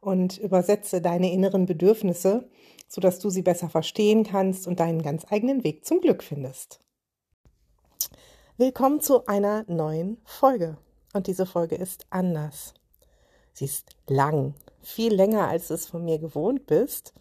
[0.00, 2.48] und übersetze deine inneren Bedürfnisse,
[2.88, 6.80] sodass du sie besser verstehen kannst und deinen ganz eigenen Weg zum Glück findest.
[8.56, 10.78] Willkommen zu einer neuen Folge.
[11.12, 12.74] Und diese Folge ist anders.
[13.52, 17.12] Sie ist lang, viel länger, als du es von mir gewohnt bist.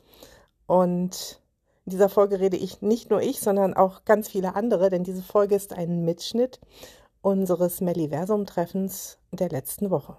[0.66, 1.42] Und
[1.86, 5.24] in dieser Folge rede ich nicht nur ich, sondern auch ganz viele andere, denn diese
[5.24, 6.60] Folge ist ein Mitschnitt
[7.22, 10.18] unseres Melliversum-Treffens der letzten Woche.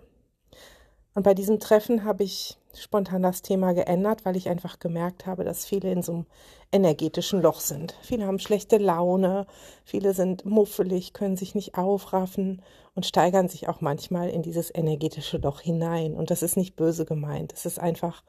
[1.18, 5.42] Und bei diesem Treffen habe ich spontan das Thema geändert, weil ich einfach gemerkt habe,
[5.42, 6.26] dass viele in so einem
[6.70, 7.96] energetischen Loch sind.
[8.02, 9.48] Viele haben schlechte Laune,
[9.82, 12.62] viele sind muffelig, können sich nicht aufraffen
[12.94, 16.14] und steigern sich auch manchmal in dieses energetische Loch hinein.
[16.14, 17.52] Und das ist nicht böse gemeint.
[17.52, 18.22] Es ist einfach,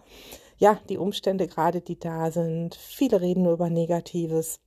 [0.58, 2.74] ja, die Umstände gerade, die da sind.
[2.74, 4.62] Viele reden nur über Negatives.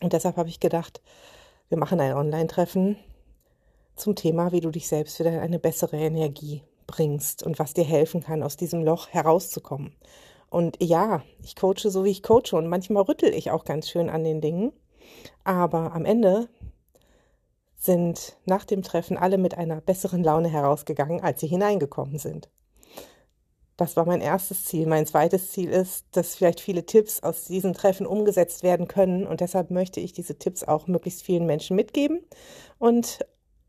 [0.00, 1.02] Und deshalb habe ich gedacht,
[1.68, 2.96] wir machen ein Online-Treffen
[3.94, 7.84] zum Thema, wie du dich selbst wieder in eine bessere Energie bringst und was dir
[7.84, 9.94] helfen kann, aus diesem Loch herauszukommen.
[10.50, 14.08] Und ja, ich coache so, wie ich coache und manchmal rüttel ich auch ganz schön
[14.08, 14.72] an den Dingen.
[15.42, 16.48] Aber am Ende
[17.76, 22.48] sind nach dem Treffen alle mit einer besseren Laune herausgegangen, als sie hineingekommen sind.
[23.76, 24.86] Das war mein erstes Ziel.
[24.86, 29.26] Mein zweites Ziel ist, dass vielleicht viele Tipps aus diesen Treffen umgesetzt werden können.
[29.26, 32.20] Und deshalb möchte ich diese Tipps auch möglichst vielen Menschen mitgeben
[32.78, 33.18] und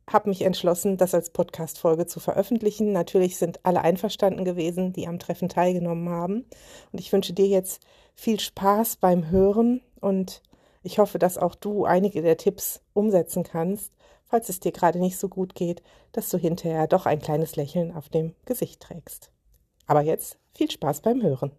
[0.10, 2.92] habe mich entschlossen, das als Podcast-Folge zu veröffentlichen.
[2.92, 6.46] Natürlich sind alle einverstanden gewesen, die am Treffen teilgenommen haben.
[6.92, 7.82] Und ich wünsche dir jetzt
[8.14, 10.42] viel Spaß beim Hören und
[10.84, 13.92] ich hoffe, dass auch du einige der Tipps umsetzen kannst,
[14.26, 17.92] falls es dir gerade nicht so gut geht, dass du hinterher doch ein kleines Lächeln
[17.92, 19.32] auf dem Gesicht trägst.
[19.88, 21.52] Aber jetzt viel Spaß beim Hören.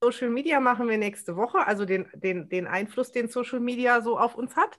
[0.00, 4.18] Social Media machen wir nächste Woche, also den, den, den Einfluss, den Social Media so
[4.18, 4.78] auf uns hat.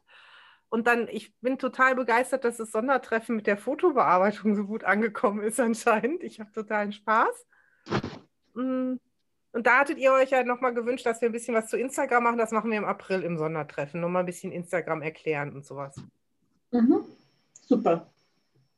[0.70, 5.42] Und dann, ich bin total begeistert, dass das Sondertreffen mit der Fotobearbeitung so gut angekommen
[5.42, 6.24] ist anscheinend.
[6.24, 7.46] Ich habe totalen Spaß.
[8.54, 8.96] Mm.
[9.52, 12.24] Und da hattet ihr euch ja nochmal gewünscht, dass wir ein bisschen was zu Instagram
[12.24, 12.38] machen.
[12.38, 14.00] Das machen wir im April im Sondertreffen.
[14.00, 16.00] Nochmal ein bisschen Instagram erklären und sowas.
[16.70, 17.04] Mhm.
[17.66, 18.12] Super.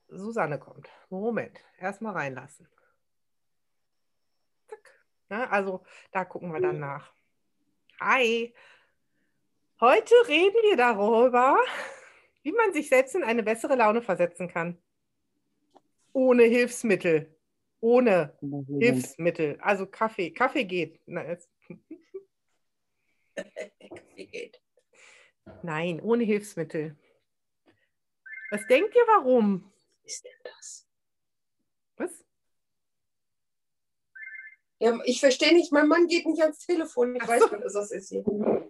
[0.08, 0.90] Susanne kommt.
[1.10, 2.70] Moment, erstmal reinlassen.
[5.32, 5.50] Ne?
[5.50, 7.14] Also da gucken wir dann nach.
[8.02, 8.54] Hi.
[9.80, 11.58] Heute reden wir darüber,
[12.44, 14.78] wie man sich selbst in eine bessere Laune versetzen kann.
[16.12, 17.34] Ohne Hilfsmittel.
[17.80, 18.38] Ohne.
[18.68, 19.58] Hilfsmittel.
[19.62, 20.32] Also Kaffee.
[20.32, 21.00] Kaffee geht.
[23.36, 24.62] Kaffee geht.
[25.64, 26.98] Nein, ohne Hilfsmittel.
[28.52, 29.72] Was denkt ihr, warum?
[30.04, 30.88] Was ist denn das?
[31.96, 32.26] Was?
[34.82, 37.16] Ja, ich verstehe nicht, mein Mann geht nicht ans Telefon.
[37.16, 38.24] Ich Ach weiß nicht, was das ist hier.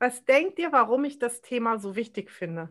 [0.00, 2.70] Was denkt ihr, warum ich das Thema so wichtig finde?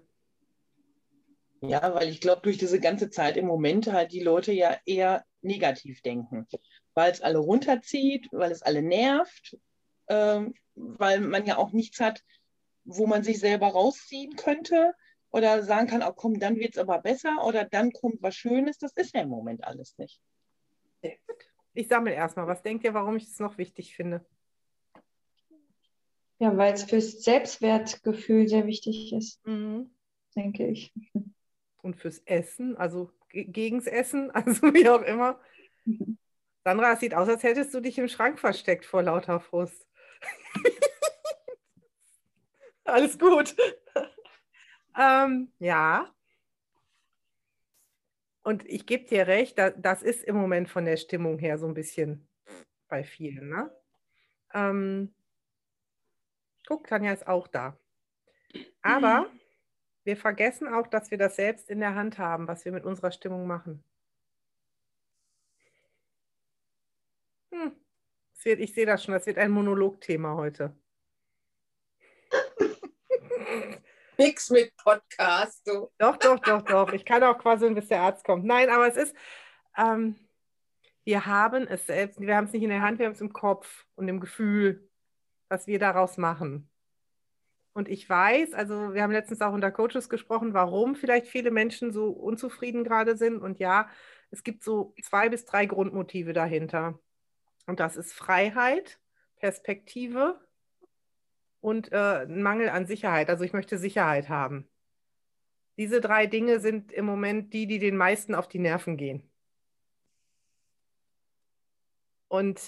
[1.62, 5.26] Ja, weil ich glaube, durch diese ganze Zeit im Moment halt die Leute ja eher
[5.42, 6.46] negativ denken.
[6.94, 9.58] Weil es alle runterzieht, weil es alle nervt,
[10.10, 12.22] ähm, weil man ja auch nichts hat,
[12.84, 14.94] wo man sich selber rausziehen könnte
[15.32, 18.78] oder sagen kann, oh komm, dann wird es aber besser oder dann kommt was Schönes.
[18.78, 20.20] Das ist ja im Moment alles nicht.
[21.02, 21.53] Sehr gut.
[21.74, 22.48] Ich sammle erstmal.
[22.48, 24.26] Was denkt ihr, warum ich es noch wichtig finde?
[26.40, 29.92] Ja, weil es fürs Selbstwertgefühl sehr wichtig ist, mhm.
[30.36, 30.94] denke ich.
[31.82, 35.40] Und fürs Essen, also gegens Essen, also wie auch immer.
[35.86, 36.18] Mhm.
[36.64, 39.86] Sandra, es sieht aus, als hättest du dich im Schrank versteckt vor lauter Frust.
[42.86, 43.56] Alles gut.
[44.98, 46.14] ähm, ja,
[48.44, 51.66] und ich gebe dir recht, da, das ist im Moment von der Stimmung her so
[51.66, 52.28] ein bisschen
[52.88, 53.50] bei vielen.
[53.50, 53.72] Ne?
[54.54, 55.14] Ähm,
[56.68, 57.78] guck, Tanja ist auch da.
[58.82, 59.40] Aber mhm.
[60.04, 63.12] wir vergessen auch, dass wir das selbst in der Hand haben, was wir mit unserer
[63.12, 63.84] Stimmung machen.
[67.52, 67.72] Hm.
[68.44, 70.76] Ich sehe das schon, das wird ein Monologthema heute.
[74.24, 75.68] Nichts mit Podcast.
[75.68, 75.90] Du.
[75.98, 76.94] Doch, doch, doch, doch.
[76.94, 78.46] Ich kann auch quasi, bis der Arzt kommt.
[78.46, 79.16] Nein, aber es ist,
[79.78, 80.16] ähm,
[81.04, 83.34] wir haben es selbst, wir haben es nicht in der Hand, wir haben es im
[83.34, 84.90] Kopf und im Gefühl,
[85.50, 86.70] was wir daraus machen.
[87.74, 91.92] Und ich weiß, also wir haben letztens auch unter Coaches gesprochen, warum vielleicht viele Menschen
[91.92, 93.42] so unzufrieden gerade sind.
[93.42, 93.90] Und ja,
[94.30, 97.00] es gibt so zwei bis drei Grundmotive dahinter.
[97.66, 99.00] Und das ist Freiheit,
[99.38, 100.40] Perspektive
[101.64, 103.30] und äh, ein Mangel an Sicherheit.
[103.30, 104.68] Also ich möchte Sicherheit haben.
[105.78, 109.24] Diese drei Dinge sind im Moment die, die den meisten auf die Nerven gehen.
[112.28, 112.60] Und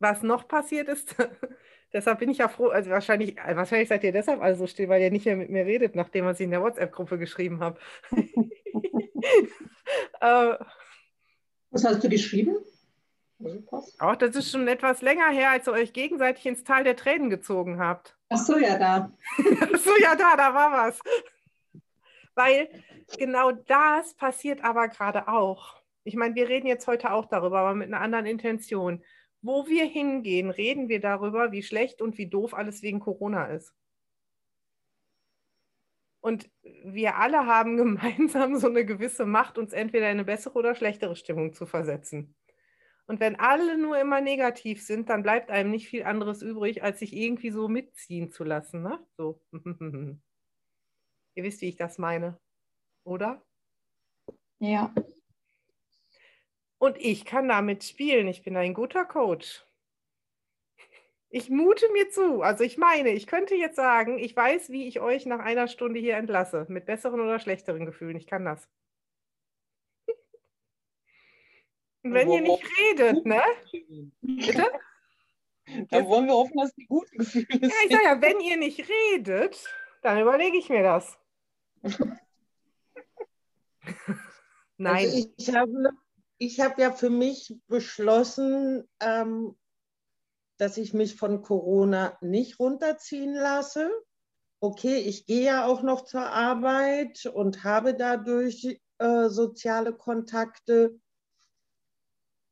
[0.00, 1.16] was noch passiert ist,
[1.94, 5.00] deshalb bin ich ja froh, also wahrscheinlich, wahrscheinlich seid ihr deshalb alle so still, weil
[5.00, 7.80] ihr nicht mehr mit mir redet, nachdem was ich in der WhatsApp-Gruppe geschrieben habe.
[10.20, 10.56] äh,
[11.70, 12.58] was hast du geschrieben?
[13.98, 17.30] Auch das ist schon etwas länger her, als ihr euch gegenseitig ins Tal der Tränen
[17.30, 18.16] gezogen habt.
[18.28, 19.12] Ach so, ja, da.
[19.38, 21.00] Ach so, ja, da, da war was.
[22.34, 22.68] Weil
[23.18, 25.82] genau das passiert aber gerade auch.
[26.04, 29.02] Ich meine, wir reden jetzt heute auch darüber, aber mit einer anderen Intention.
[29.40, 33.74] Wo wir hingehen, reden wir darüber, wie schlecht und wie doof alles wegen Corona ist.
[36.20, 40.74] Und wir alle haben gemeinsam so eine gewisse Macht, uns entweder in eine bessere oder
[40.74, 42.34] schlechtere Stimmung zu versetzen.
[43.06, 47.00] Und wenn alle nur immer negativ sind, dann bleibt einem nicht viel anderes übrig, als
[47.00, 48.82] sich irgendwie so mitziehen zu lassen.
[48.82, 48.98] Ne?
[49.16, 49.40] So.
[51.34, 52.38] Ihr wisst, wie ich das meine,
[53.04, 53.42] oder?
[54.58, 54.94] Ja.
[56.78, 58.28] Und ich kann damit spielen.
[58.28, 59.64] Ich bin ein guter Coach.
[61.30, 62.42] Ich mute mir zu.
[62.42, 65.98] Also ich meine, ich könnte jetzt sagen, ich weiß, wie ich euch nach einer Stunde
[65.98, 66.66] hier entlasse.
[66.68, 68.16] Mit besseren oder schlechteren Gefühlen.
[68.16, 68.68] Ich kann das.
[70.06, 70.16] Und
[72.02, 73.42] wenn ihr nicht redet, ne?
[74.20, 74.66] Bitte?
[75.90, 77.62] Dann wollen wir hoffen, dass die guten Gefühle sind.
[77.62, 78.84] Ja, ich sage ja, wenn ihr nicht
[79.14, 79.64] redet,
[80.02, 81.16] dann überlege ich mir das.
[84.76, 85.06] Nein.
[85.06, 85.90] Also ich habe,
[86.38, 89.56] ich habe ja für mich beschlossen, ähm,
[90.58, 93.90] dass ich mich von Corona nicht runterziehen lasse.
[94.60, 101.00] Okay, ich gehe ja auch noch zur Arbeit und habe dadurch äh, soziale Kontakte.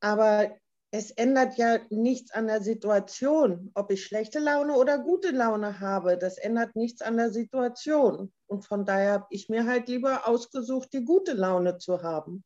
[0.00, 0.50] Aber
[0.92, 6.18] es ändert ja nichts an der Situation, ob ich schlechte Laune oder gute Laune habe.
[6.18, 8.32] Das ändert nichts an der Situation.
[8.46, 12.42] Und von daher habe ich mir halt lieber ausgesucht, die gute Laune zu haben.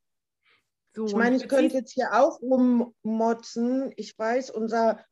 [0.94, 3.92] So, ich meine, ich könnte jetzt hier auch rummotzen.
[3.96, 5.02] Ich weiß, unser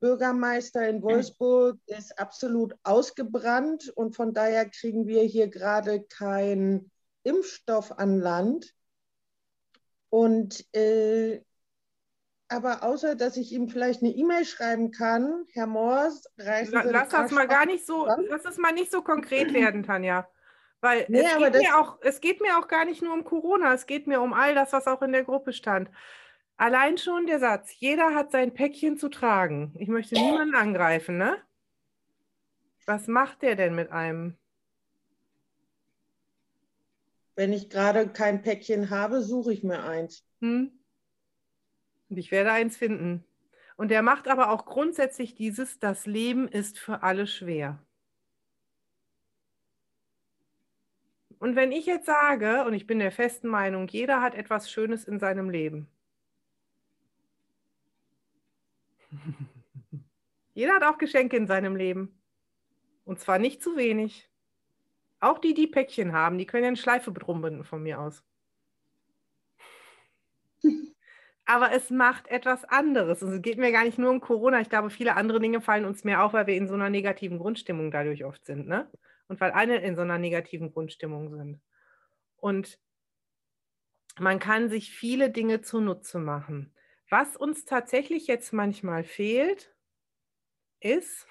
[0.00, 6.90] Bürgermeister in Wolfsburg ist absolut ausgebrannt und von daher kriegen wir hier gerade keinen
[7.22, 8.74] Impfstoff an Land.
[10.10, 11.42] Und äh,
[12.48, 17.10] aber außer, dass ich ihm vielleicht eine E-Mail schreiben kann, Herr Moors, reißen Sie Lass
[17.10, 20.28] das mal gar nicht so, lass es mal nicht so konkret werden, Tanja.
[20.80, 23.74] Weil nee, es, geht mir auch, es geht mir auch gar nicht nur um Corona,
[23.74, 25.90] es geht mir um all das, was auch in der Gruppe stand.
[26.56, 29.74] Allein schon der Satz, jeder hat sein Päckchen zu tragen.
[29.78, 31.36] Ich möchte niemanden angreifen, ne?
[32.86, 34.36] Was macht der denn mit einem?
[37.34, 40.24] Wenn ich gerade kein Päckchen habe, suche ich mir eins.
[40.40, 40.77] Hm?
[42.08, 43.24] Und ich werde eins finden.
[43.76, 47.78] Und er macht aber auch grundsätzlich dieses, das Leben ist für alle schwer.
[51.38, 55.04] Und wenn ich jetzt sage, und ich bin der festen Meinung, jeder hat etwas Schönes
[55.04, 55.88] in seinem Leben.
[60.54, 62.20] jeder hat auch Geschenke in seinem Leben.
[63.04, 64.28] Und zwar nicht zu wenig.
[65.20, 68.24] Auch die, die Päckchen haben, die können ja eine Schleife drum binden von mir aus.
[71.48, 73.22] aber es macht etwas anderes.
[73.22, 74.60] Und es geht mir gar nicht nur um Corona.
[74.60, 77.38] Ich glaube, viele andere Dinge fallen uns mehr auf, weil wir in so einer negativen
[77.38, 78.68] Grundstimmung dadurch oft sind.
[78.68, 78.86] Ne?
[79.28, 81.58] Und weil alle in so einer negativen Grundstimmung sind.
[82.36, 82.78] Und
[84.18, 86.74] man kann sich viele Dinge zunutze machen.
[87.08, 89.74] Was uns tatsächlich jetzt manchmal fehlt,
[90.80, 91.26] ist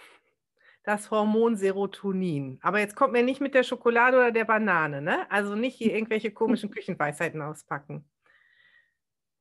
[0.82, 2.58] das Hormon Serotonin.
[2.64, 5.30] Aber jetzt kommt mir nicht mit der Schokolade oder der Banane, ne?
[5.30, 8.10] Also nicht hier irgendwelche komischen Küchenweisheiten auspacken.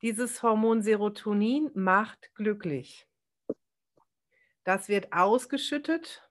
[0.03, 3.09] Dieses Hormon Serotonin macht glücklich.
[4.65, 6.29] Das wird ausgeschüttet,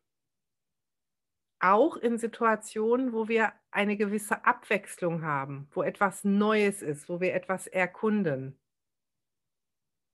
[1.60, 7.34] auch in Situationen, wo wir eine gewisse Abwechslung haben, wo etwas Neues ist, wo wir
[7.34, 8.60] etwas erkunden.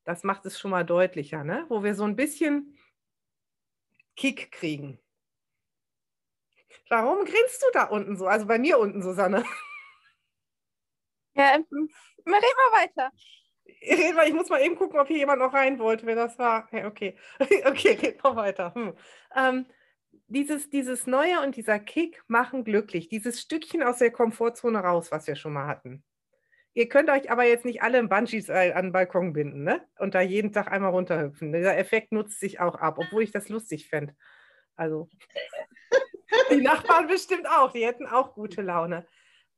[0.06, 1.66] Das macht es schon mal deutlicher, ne?
[1.68, 2.78] wo wir so ein bisschen
[4.16, 5.00] Kick kriegen.
[6.90, 8.28] Warum grinst du da unten so?
[8.28, 9.44] Also bei mir unten, Susanne.
[11.34, 11.66] Ja, red
[12.26, 13.12] mal weiter
[13.82, 16.68] ich muss mal eben gucken, ob hier jemand noch rein wollte, wer das war.
[16.72, 17.16] Ja, okay,
[17.66, 18.74] okay, red noch weiter.
[18.74, 18.94] Hm.
[19.36, 19.66] Ähm,
[20.28, 23.10] dieses, dieses Neue und dieser Kick machen glücklich.
[23.10, 26.04] Dieses Stückchen aus der Komfortzone raus, was wir schon mal hatten.
[26.74, 29.86] Ihr könnt euch aber jetzt nicht alle im Bungees an den Balkon binden ne?
[30.00, 31.52] und da jeden Tag einmal runterhüpfen.
[31.52, 34.16] Dieser Effekt nutzt sich auch ab, obwohl ich das lustig fände.
[34.78, 35.10] Also
[36.50, 39.06] die Nachbarn bestimmt auch, die hätten auch gute Laune.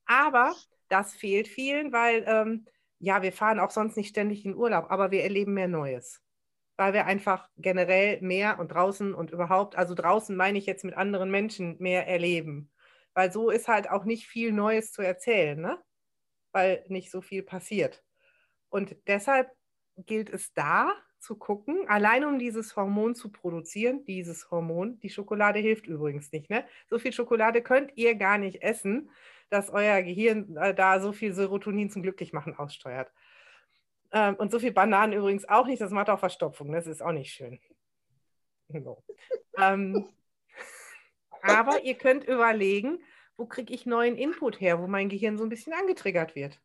[0.06, 0.56] Aber
[0.90, 2.66] das fehlt vielen, weil ähm,
[3.04, 6.22] ja, wir fahren auch sonst nicht ständig in Urlaub, aber wir erleben mehr Neues.
[6.78, 10.96] Weil wir einfach generell mehr und draußen und überhaupt, also draußen meine ich jetzt mit
[10.96, 12.72] anderen Menschen mehr erleben.
[13.14, 15.84] Weil so ist halt auch nicht viel Neues zu erzählen, ne?
[16.54, 18.02] Weil nicht so viel passiert.
[18.70, 19.52] Und deshalb
[19.98, 25.60] gilt es da zu gucken, allein um dieses Hormon zu produzieren, dieses Hormon, die Schokolade
[25.60, 26.50] hilft übrigens nicht.
[26.50, 26.66] Ne?
[26.88, 29.10] So viel Schokolade könnt ihr gar nicht essen,
[29.54, 33.12] dass euer Gehirn äh, da so viel Serotonin zum Glücklichmachen aussteuert.
[34.12, 37.12] Ähm, und so viel Bananen übrigens auch nicht, das macht auch Verstopfung, das ist auch
[37.12, 37.60] nicht schön.
[38.68, 39.04] So.
[39.60, 40.10] ähm,
[41.44, 42.98] aber ihr könnt überlegen,
[43.38, 46.60] wo kriege ich neuen Input her, wo mein Gehirn so ein bisschen angetriggert wird.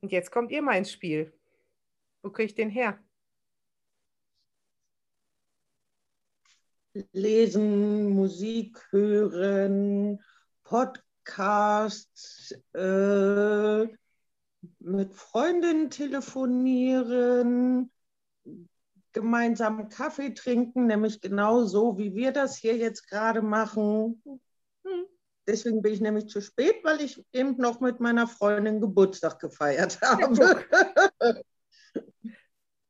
[0.00, 1.34] Und jetzt kommt ihr mal ins Spiel.
[2.22, 2.98] Wo kriege ich den her?
[7.12, 10.18] Lesen, Musik hören,
[10.66, 13.86] Podcasts, äh,
[14.80, 17.92] mit Freundinnen telefonieren,
[19.12, 24.20] gemeinsam Kaffee trinken, nämlich genau so, wie wir das hier jetzt gerade machen.
[24.84, 25.06] Hm.
[25.46, 30.00] Deswegen bin ich nämlich zu spät, weil ich eben noch mit meiner Freundin Geburtstag gefeiert
[30.02, 30.64] habe.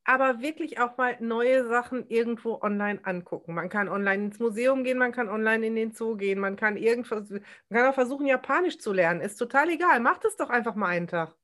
[0.09, 3.55] Aber wirklich auch mal neue Sachen irgendwo online angucken.
[3.55, 6.77] Man kann online ins Museum gehen, man kann online in den Zoo gehen, man kann
[6.77, 9.21] irgendwas, man kann auch versuchen, Japanisch zu lernen.
[9.21, 9.99] Ist total egal.
[9.99, 11.35] Macht es doch einfach mal einen Tag.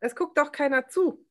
[0.00, 1.24] Es guckt doch keiner zu.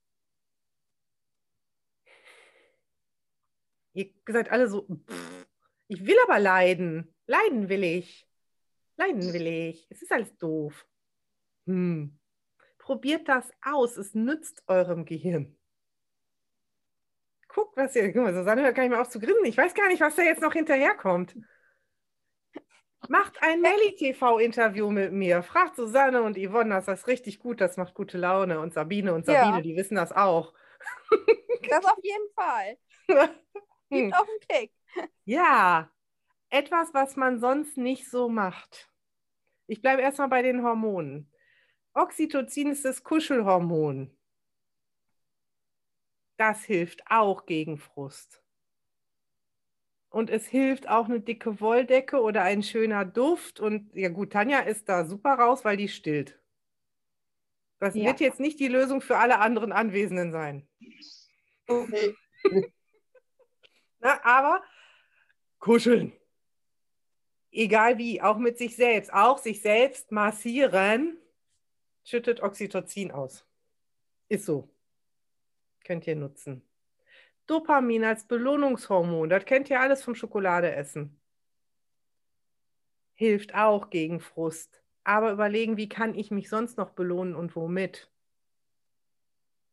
[3.91, 5.45] Ihr seid alle so, pff,
[5.89, 7.13] ich will aber leiden.
[7.27, 8.25] Leiden will ich.
[8.95, 9.87] Leiden will ich.
[9.89, 10.87] Es ist alles doof.
[11.67, 12.17] Hm.
[12.77, 13.97] Probiert das aus.
[13.97, 15.57] Es nützt eurem Gehirn.
[17.53, 18.11] Guckt, was ihr.
[18.11, 19.45] Guck mal, Susanne hört gar nicht mehr auf zu grinsen.
[19.45, 21.35] Ich weiß gar nicht, was da jetzt noch hinterherkommt.
[23.09, 25.43] Macht ein Nelly-TV-Interview mit mir.
[25.43, 28.59] Fragt Susanne und Yvonne, das ist richtig gut, das macht gute Laune.
[28.59, 29.61] Und Sabine und Sabine, ja.
[29.61, 30.53] die wissen das auch.
[31.69, 32.77] Das auf jeden Fall.
[33.89, 34.13] Gibt hm.
[34.13, 34.71] auch einen Kick.
[35.23, 35.89] Ja,
[36.49, 38.89] etwas, was man sonst nicht so macht.
[39.67, 41.31] Ich bleibe erstmal bei den Hormonen.
[41.93, 44.15] Oxytocin ist das Kuschelhormon.
[46.43, 48.43] Das hilft auch gegen Frust.
[50.09, 53.61] Und es hilft auch eine dicke Wolldecke oder ein schöner Duft.
[53.61, 56.37] Und ja gut, Tanja ist da super raus, weil die stillt.
[57.79, 58.03] Das ja.
[58.03, 60.67] wird jetzt nicht die Lösung für alle anderen Anwesenden sein.
[61.65, 62.13] Okay.
[63.99, 64.61] Na, aber
[65.59, 66.11] kuscheln
[67.53, 71.17] egal wie, auch mit sich selbst, auch sich selbst massieren,
[72.03, 73.45] schüttet Oxytocin aus.
[74.27, 74.72] Ist so.
[75.83, 76.61] Könnt ihr nutzen.
[77.47, 81.19] Dopamin als Belohnungshormon, das kennt ihr alles vom Schokoladeessen.
[83.15, 84.81] Hilft auch gegen Frust.
[85.03, 88.09] Aber überlegen, wie kann ich mich sonst noch belohnen und womit?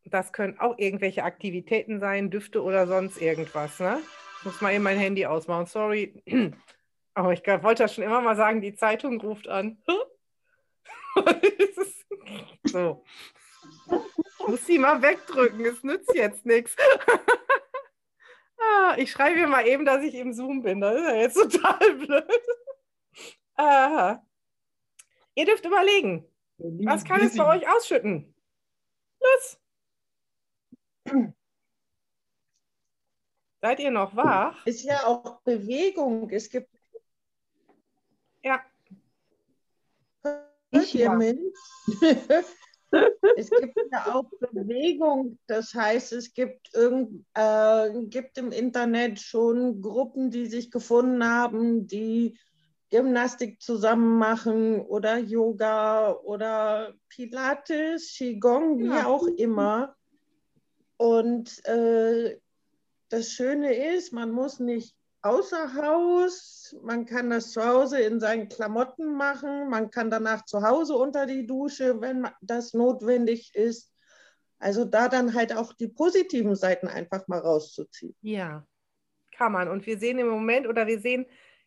[0.05, 3.79] Das können auch irgendwelche Aktivitäten sein, Düfte oder sonst irgendwas.
[3.79, 4.01] Ne?
[4.39, 5.67] Ich muss mal eben mein Handy ausmachen.
[5.67, 6.23] Sorry.
[7.15, 9.79] Aber ich wollte ja schon immer mal sagen, die Zeitung ruft an.
[12.65, 13.05] so.
[14.51, 16.75] Ich muss sie mal wegdrücken, es nützt jetzt nichts.
[18.63, 20.83] Ah, ich schreibe mir mal eben, dass ich im Zoom bin.
[20.83, 22.47] Das ist ja jetzt total blöd.
[23.55, 24.23] Aha.
[25.35, 28.35] Ihr dürft überlegen, was kann es bei euch ausschütten?
[29.19, 29.59] Los!
[33.63, 34.67] Seid ihr noch wach?
[34.67, 36.29] Ist ja auch Bewegung.
[36.29, 36.69] Es gibt
[38.43, 38.63] ja.
[40.71, 41.19] Ich ja.
[43.37, 49.81] es gibt ja auch Bewegung, das heißt, es gibt, irgend, äh, gibt im Internet schon
[49.81, 52.39] Gruppen, die sich gefunden haben, die
[52.91, 59.07] Gymnastik zusammen machen oder Yoga oder Pilates, Qigong, wie ja.
[59.07, 59.95] auch immer.
[60.97, 62.39] Und äh,
[63.09, 68.49] das Schöne ist, man muss nicht außer Haus, man kann das zu Hause in seinen
[68.49, 73.93] Klamotten machen, man kann danach zu Hause unter die Dusche, wenn das notwendig ist.
[74.59, 78.15] Also da dann halt auch die positiven Seiten einfach mal rauszuziehen.
[78.21, 78.67] Ja,
[79.33, 79.69] kann man.
[79.69, 81.27] Und wir sehen im Moment oder wir sehen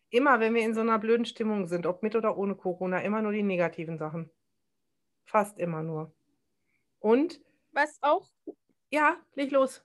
[0.10, 3.22] immer, wenn wir in so einer blöden Stimmung sind, ob mit oder ohne Corona, immer
[3.22, 4.29] nur die negativen Sachen.
[5.25, 6.13] Fast immer nur.
[7.00, 7.41] Und?
[7.72, 8.29] Was auch?
[8.91, 9.83] Ja, leg los.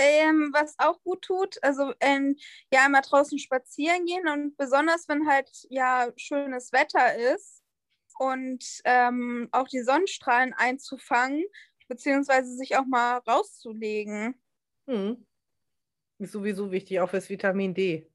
[0.00, 2.36] Ähm, was auch gut tut, also ähm,
[2.72, 7.64] ja, einmal draußen spazieren gehen und besonders, wenn halt ja schönes Wetter ist
[8.20, 11.44] und ähm, auch die Sonnenstrahlen einzufangen,
[11.88, 14.40] beziehungsweise sich auch mal rauszulegen.
[14.86, 15.26] Hm.
[16.18, 18.08] Ist sowieso wichtig, auch fürs Vitamin D.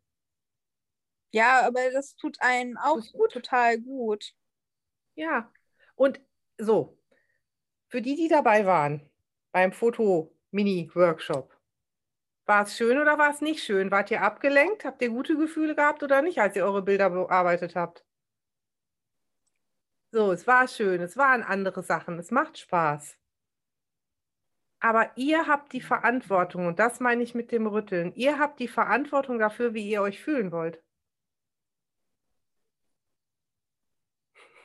[1.33, 3.33] Ja, aber das tut einen auch gut.
[3.33, 4.33] total gut.
[5.15, 5.51] Ja.
[5.95, 6.21] Und
[6.57, 6.97] so,
[7.89, 9.09] für die, die dabei waren
[9.51, 11.53] beim Foto-Mini-Workshop,
[12.45, 13.91] war es schön oder war es nicht schön?
[13.91, 14.85] Wart ihr abgelenkt?
[14.85, 18.05] Habt ihr gute Gefühle gehabt oder nicht, als ihr eure Bilder bearbeitet habt?
[20.11, 23.17] So, es war schön, es waren andere Sachen, es macht Spaß.
[24.79, 28.67] Aber ihr habt die Verantwortung, und das meine ich mit dem Rütteln, ihr habt die
[28.67, 30.83] Verantwortung dafür, wie ihr euch fühlen wollt.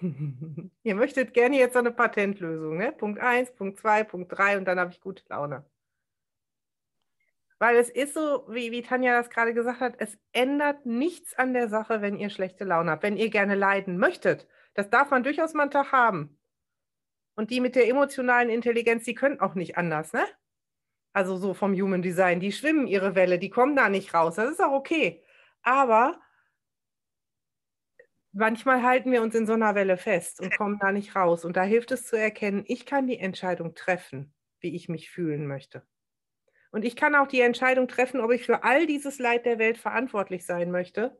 [0.82, 2.92] ihr möchtet gerne jetzt so eine Patentlösung, ne?
[2.92, 5.64] Punkt 1, Punkt 2, Punkt 3 und dann habe ich gute Laune.
[7.58, 11.52] Weil es ist so, wie, wie Tanja das gerade gesagt hat, es ändert nichts an
[11.52, 13.02] der Sache, wenn ihr schlechte Laune habt.
[13.02, 16.38] Wenn ihr gerne leiden möchtet, das darf man durchaus mal einen Tag haben.
[17.34, 20.24] Und die mit der emotionalen Intelligenz, die können auch nicht anders, ne?
[21.12, 24.36] Also so vom Human Design, die schwimmen ihre Welle, die kommen da nicht raus.
[24.36, 25.24] Das ist auch okay.
[25.62, 26.20] Aber
[28.32, 31.44] manchmal halten wir uns in so einer Welle fest und kommen da nicht raus.
[31.44, 35.46] Und da hilft es zu erkennen, ich kann die Entscheidung treffen, wie ich mich fühlen
[35.46, 35.82] möchte.
[36.78, 39.78] Und ich kann auch die Entscheidung treffen, ob ich für all dieses Leid der Welt
[39.78, 41.18] verantwortlich sein möchte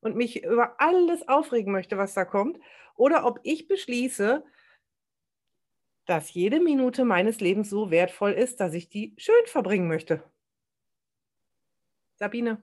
[0.00, 2.58] und mich über alles aufregen möchte, was da kommt,
[2.94, 4.44] oder ob ich beschließe,
[6.04, 10.22] dass jede Minute meines Lebens so wertvoll ist, dass ich die schön verbringen möchte.
[12.16, 12.60] Sabine.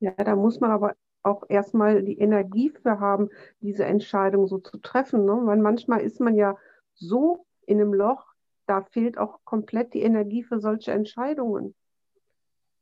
[0.00, 3.28] Ja, da muss man aber auch erstmal die Energie für haben,
[3.60, 5.26] diese Entscheidung so zu treffen.
[5.26, 5.38] Ne?
[5.44, 6.56] Weil manchmal ist man ja
[6.94, 8.27] so in einem Loch,
[8.68, 11.74] da fehlt auch komplett die Energie für solche Entscheidungen.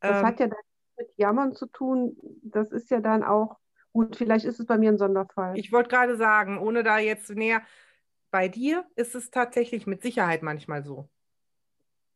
[0.00, 0.58] Das ähm, hat ja dann
[0.98, 2.16] mit Jammern zu tun.
[2.42, 3.56] Das ist ja dann auch,
[3.92, 5.56] gut, vielleicht ist es bei mir ein Sonderfall.
[5.56, 7.62] Ich wollte gerade sagen, ohne da jetzt näher,
[8.30, 11.08] bei dir ist es tatsächlich mit Sicherheit manchmal so.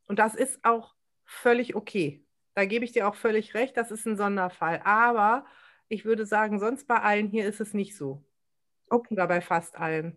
[0.06, 2.24] Und das ist auch völlig okay.
[2.54, 4.80] Da gebe ich dir auch völlig recht, das ist ein Sonderfall.
[4.82, 5.46] Aber
[5.88, 8.24] ich würde sagen, sonst bei allen hier ist es nicht so.
[8.88, 9.14] Okay.
[9.14, 10.16] Oder bei fast allen.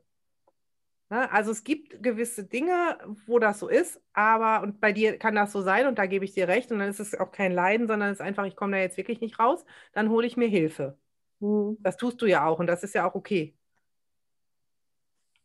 [1.09, 1.31] Ne?
[1.31, 5.51] Also es gibt gewisse Dinge, wo das so ist, aber und bei dir kann das
[5.51, 7.87] so sein und da gebe ich dir recht und dann ist es auch kein Leiden,
[7.87, 10.47] sondern es ist einfach, ich komme da jetzt wirklich nicht raus, dann hole ich mir
[10.47, 10.97] Hilfe.
[11.39, 11.77] Mhm.
[11.81, 13.55] Das tust du ja auch und das ist ja auch okay.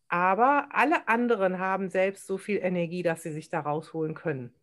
[0.08, 4.54] Aber alle anderen haben selbst so viel Energie, dass sie sich da rausholen können.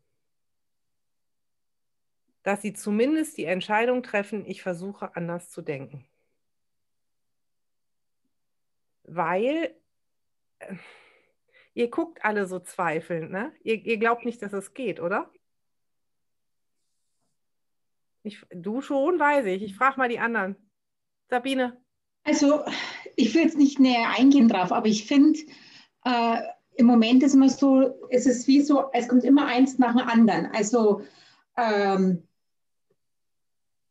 [2.43, 6.05] Dass sie zumindest die Entscheidung treffen, ich versuche anders zu denken.
[9.03, 9.75] Weil
[11.73, 13.53] Ihr guckt alle so zweifelnd, ne?
[13.63, 15.29] Ihr, ihr glaubt nicht, dass es geht, oder?
[18.23, 19.61] Ich, du schon, weiß ich.
[19.61, 20.55] Ich frage mal die anderen.
[21.29, 21.77] Sabine.
[22.23, 22.63] Also,
[23.15, 25.39] ich will jetzt nicht näher eingehen drauf, aber ich finde,
[26.05, 26.41] äh,
[26.75, 30.07] im Moment ist immer so, es ist wie so, es kommt immer eins nach dem
[30.07, 30.47] anderen.
[30.47, 31.03] Also,
[31.55, 32.27] ähm,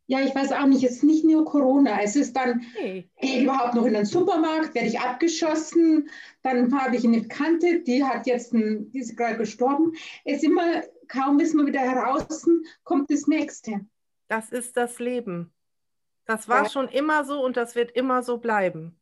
[0.06, 2.02] ja, ich weiß auch nicht, es ist nicht nur Corona.
[2.02, 3.08] Es ist dann, hey.
[3.20, 6.10] gehe ich überhaupt noch in den Supermarkt, werde ich abgeschossen.
[6.42, 9.92] Dann habe ich eine Bekannte, die hat jetzt, ein, die ist gerade gestorben.
[10.24, 12.46] Es ist immer, kaum ist man wieder heraus,
[12.82, 13.86] kommt das Nächste.
[14.28, 15.52] Das ist das Leben.
[16.26, 16.68] Das war ja.
[16.68, 18.98] schon immer so und das wird immer so bleiben.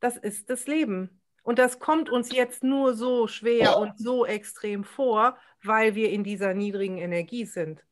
[0.00, 1.20] Das ist das Leben.
[1.42, 6.24] Und das kommt uns jetzt nur so schwer und so extrem vor, weil wir in
[6.24, 7.84] dieser niedrigen Energie sind.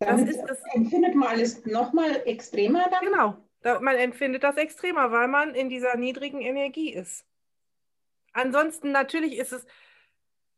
[0.00, 3.04] Das ist das, empfindet man alles nochmal extremer dann?
[3.04, 7.24] Genau, man empfindet das extremer, weil man in dieser niedrigen Energie ist.
[8.32, 9.66] Ansonsten natürlich ist es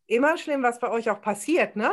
[0.06, 1.92] immer schlimm, was bei euch auch passiert, ne?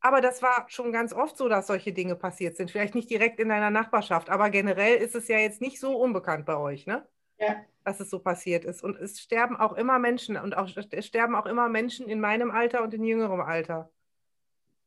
[0.00, 2.70] Aber das war schon ganz oft so, dass solche Dinge passiert sind.
[2.70, 6.44] Vielleicht nicht direkt in deiner Nachbarschaft, aber generell ist es ja jetzt nicht so unbekannt
[6.44, 7.06] bei euch, ne?
[7.38, 7.56] Ja.
[7.84, 8.84] Dass es so passiert ist.
[8.84, 12.50] Und es sterben auch immer Menschen und auch, es sterben auch immer Menschen in meinem
[12.50, 13.90] Alter und in jüngerem Alter.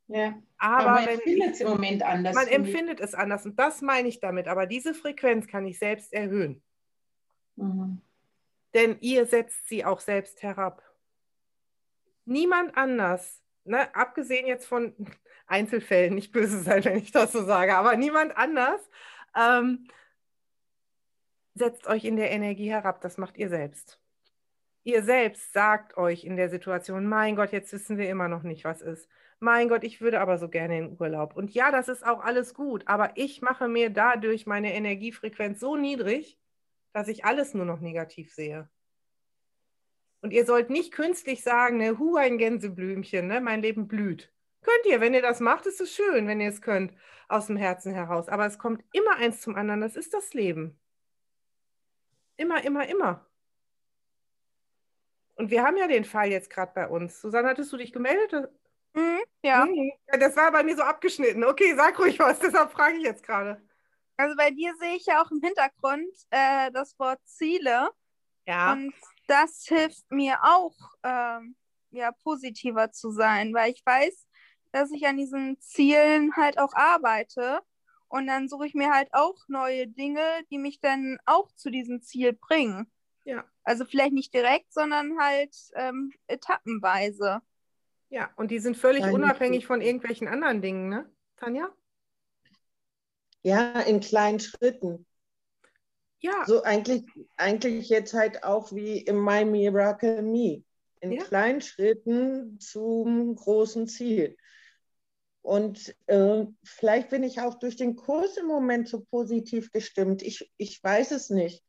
[0.08, 0.36] Ja.
[0.58, 2.36] Aber, aber man empfindet es im Moment anders.
[2.36, 4.48] Man empfindet es anders und das meine ich damit.
[4.48, 6.62] Aber diese Frequenz kann ich selbst erhöhen.
[7.56, 8.02] Mhm.
[8.74, 10.84] Denn ihr setzt sie auch selbst herab.
[12.26, 14.94] Niemand anders, ne, abgesehen jetzt von
[15.48, 18.82] Einzelfällen, nicht böse sein, wenn ich das so sage, aber niemand anders
[19.36, 19.88] ähm,
[21.54, 23.02] setzt euch in der Energie herab.
[23.02, 24.00] Das macht ihr selbst.
[24.84, 28.66] Ihr selbst sagt euch in der Situation, mein Gott, jetzt wissen wir immer noch nicht,
[28.66, 29.08] was ist
[29.40, 31.36] mein Gott, ich würde aber so gerne in Urlaub.
[31.36, 35.76] Und ja, das ist auch alles gut, aber ich mache mir dadurch meine Energiefrequenz so
[35.76, 36.40] niedrig,
[36.94, 38.70] dass ich alles nur noch negativ sehe.
[40.22, 44.32] Und ihr sollt nicht künstlich sagen, ne, hu, ein Gänseblümchen, ne, mein Leben blüht.
[44.62, 46.94] Könnt ihr, wenn ihr das macht, ist es schön, wenn ihr es könnt,
[47.28, 48.30] aus dem Herzen heraus.
[48.30, 50.80] Aber es kommt immer eins zum anderen, das ist das Leben.
[52.38, 53.26] Immer, immer, immer.
[55.36, 57.22] Und wir haben ja den Fall jetzt gerade bei uns.
[57.22, 58.50] Susanne, hattest du dich gemeldet?
[58.96, 59.66] Mhm, ja.
[59.66, 59.92] Mhm.
[60.20, 61.44] Das war bei mir so abgeschnitten.
[61.44, 63.62] Okay, sag ruhig was, deshalb frage ich jetzt gerade.
[64.18, 67.90] Also bei dir sehe ich ja auch im Hintergrund äh, das Wort Ziele.
[68.48, 68.74] Ja.
[68.74, 68.94] Und
[69.28, 71.56] das hilft mir auch, ähm,
[71.92, 74.28] ja, positiver zu sein, weil ich weiß,
[74.72, 77.62] dass ich an diesen Zielen halt auch arbeite.
[78.08, 82.02] Und dann suche ich mir halt auch neue Dinge, die mich dann auch zu diesem
[82.02, 82.90] Ziel bringen.
[83.26, 83.44] Ja.
[83.64, 87.42] Also vielleicht nicht direkt, sondern halt ähm, etappenweise.
[88.16, 91.70] Ja, und die sind völlig unabhängig von irgendwelchen anderen Dingen, ne, Tanja?
[93.44, 95.06] Ja, in kleinen Schritten.
[96.22, 97.04] Ja, So eigentlich,
[97.36, 100.64] eigentlich jetzt halt auch wie in My Miracle Me.
[101.02, 101.26] In Ja.
[101.26, 104.38] kleinen Schritten zum großen Ziel.
[105.42, 110.22] Und äh, vielleicht bin ich auch durch den Kurs im Moment so positiv gestimmt.
[110.22, 111.65] Ich, ich weiß es nicht.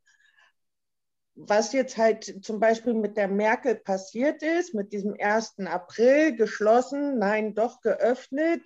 [1.39, 5.59] Was jetzt halt zum Beispiel mit der Merkel passiert ist, mit diesem 1.
[5.67, 8.63] April geschlossen, nein, doch geöffnet.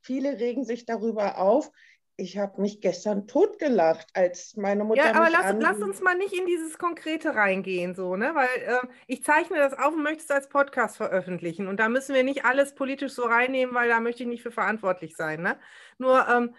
[0.00, 1.70] Viele regen sich darüber auf.
[2.16, 6.32] Ich habe mich gestern totgelacht, als meine Mutter ja, aber lass, lass uns mal nicht
[6.32, 8.32] in dieses Konkrete reingehen, so, ne?
[8.34, 11.66] Weil äh, ich zeichne das auf und möchte es als Podcast veröffentlichen.
[11.66, 14.52] Und da müssen wir nicht alles politisch so reinnehmen, weil da möchte ich nicht für
[14.52, 15.58] verantwortlich sein, ne?
[15.98, 16.54] Nur, ähm,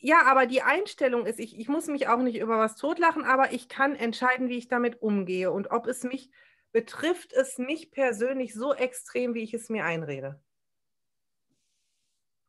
[0.00, 3.52] ja, aber die Einstellung ist, ich, ich muss mich auch nicht über was totlachen, aber
[3.52, 6.30] ich kann entscheiden, wie ich damit umgehe und ob es mich
[6.72, 10.40] betrifft, es mich persönlich so extrem, wie ich es mir einrede.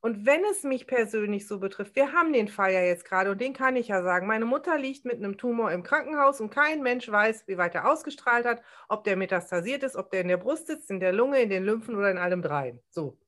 [0.03, 3.39] Und wenn es mich persönlich so betrifft, wir haben den Fall ja jetzt gerade und
[3.39, 4.25] den kann ich ja sagen.
[4.25, 7.87] Meine Mutter liegt mit einem Tumor im Krankenhaus und kein Mensch weiß, wie weit er
[7.87, 11.39] ausgestrahlt hat, ob der metastasiert ist, ob der in der Brust sitzt, in der Lunge,
[11.41, 12.81] in den Lymphen oder in allem dreien.
[12.89, 13.20] So.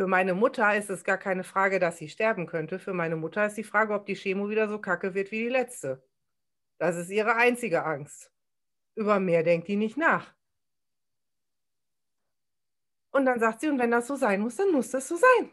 [0.00, 2.78] Für meine Mutter ist es gar keine Frage, dass sie sterben könnte.
[2.78, 5.50] Für meine Mutter ist die Frage, ob die Chemo wieder so kacke wird wie die
[5.50, 6.02] letzte.
[6.78, 8.32] Das ist ihre einzige Angst.
[8.94, 10.34] Über mehr denkt die nicht nach.
[13.10, 15.50] Und dann sagt sie, und wenn das so sein muss, dann muss das so sein.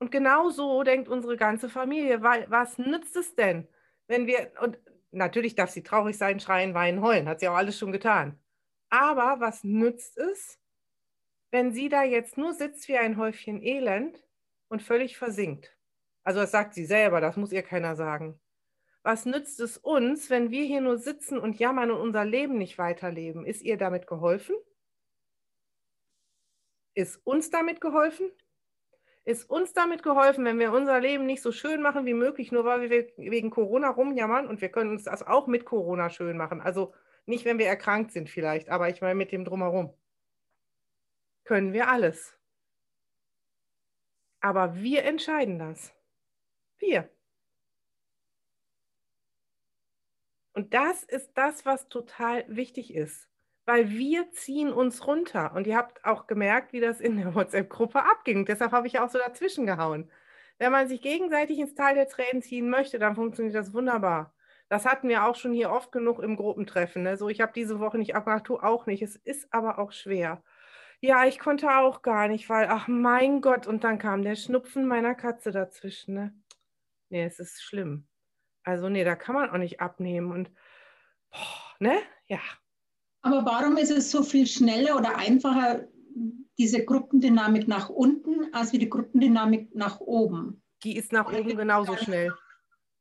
[0.00, 3.68] Und genau so denkt unsere ganze Familie, weil was nützt es denn,
[4.08, 4.76] wenn wir, und
[5.12, 8.40] natürlich darf sie traurig sein, schreien, weinen, heulen, hat sie auch alles schon getan.
[8.90, 10.58] Aber was nützt es,
[11.54, 14.20] wenn sie da jetzt nur sitzt wie ein Häufchen Elend
[14.66, 15.78] und völlig versinkt?
[16.24, 18.40] Also das sagt sie selber, das muss ihr keiner sagen.
[19.04, 22.76] Was nützt es uns, wenn wir hier nur sitzen und jammern und unser Leben nicht
[22.76, 23.46] weiterleben?
[23.46, 24.56] Ist ihr damit geholfen?
[26.94, 28.32] Ist uns damit geholfen?
[29.24, 32.64] Ist uns damit geholfen, wenn wir unser Leben nicht so schön machen wie möglich, nur
[32.64, 36.60] weil wir wegen Corona rumjammern und wir können uns das auch mit Corona schön machen.
[36.60, 36.92] Also
[37.26, 39.94] nicht, wenn wir erkrankt sind vielleicht, aber ich meine mit dem drumherum.
[41.44, 42.36] Können wir alles.
[44.40, 45.94] Aber wir entscheiden das.
[46.78, 47.08] Wir.
[50.52, 53.28] Und das ist das, was total wichtig ist
[53.66, 55.52] weil wir ziehen uns runter.
[55.54, 58.44] Und ihr habt auch gemerkt, wie das in der WhatsApp-Gruppe abging.
[58.44, 60.10] Deshalb habe ich auch so dazwischen gehauen.
[60.58, 64.34] Wenn man sich gegenseitig ins Tal der Tränen ziehen möchte, dann funktioniert das wunderbar.
[64.68, 67.02] Das hatten wir auch schon hier oft genug im Gruppentreffen.
[67.02, 67.16] Ne?
[67.16, 69.02] So, ich habe diese Woche nicht abgemacht, du auch nicht.
[69.02, 70.42] Es ist aber auch schwer.
[71.04, 74.86] Ja, ich konnte auch gar nicht, weil, ach mein Gott, und dann kam der Schnupfen
[74.86, 76.14] meiner Katze dazwischen.
[76.14, 76.34] Ne?
[77.10, 78.08] Nee, es ist schlimm.
[78.62, 80.32] Also, nee, da kann man auch nicht abnehmen.
[80.32, 80.50] Und,
[81.30, 81.98] boah, ne?
[82.26, 82.40] Ja,
[83.20, 85.86] Aber warum ist es so viel schneller oder einfacher,
[86.56, 90.62] diese Gruppendynamik nach unten, als wie die Gruppendynamik nach oben?
[90.84, 92.32] Die ist nach oben genauso schnell.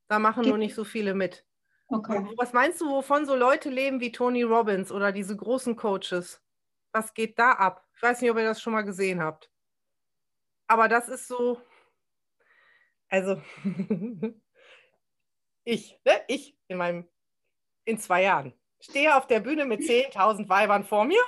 [0.09, 1.45] Da machen nur nicht so viele mit.
[1.87, 2.27] Okay.
[2.35, 6.42] Was meinst du, wovon so Leute leben wie Tony Robbins oder diese großen Coaches?
[6.93, 7.85] Was geht da ab?
[7.95, 9.51] Ich weiß nicht, ob ihr das schon mal gesehen habt.
[10.67, 11.61] Aber das ist so,
[13.09, 13.41] also
[15.65, 16.21] ich, ne?
[16.27, 17.07] ich in meinem,
[17.85, 21.21] in zwei Jahren stehe auf der Bühne mit 10.000 Weibern vor mir,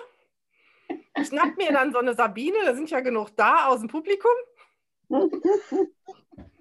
[1.24, 4.32] schnapp mir dann so eine Sabine, da sind ja genug da aus dem Publikum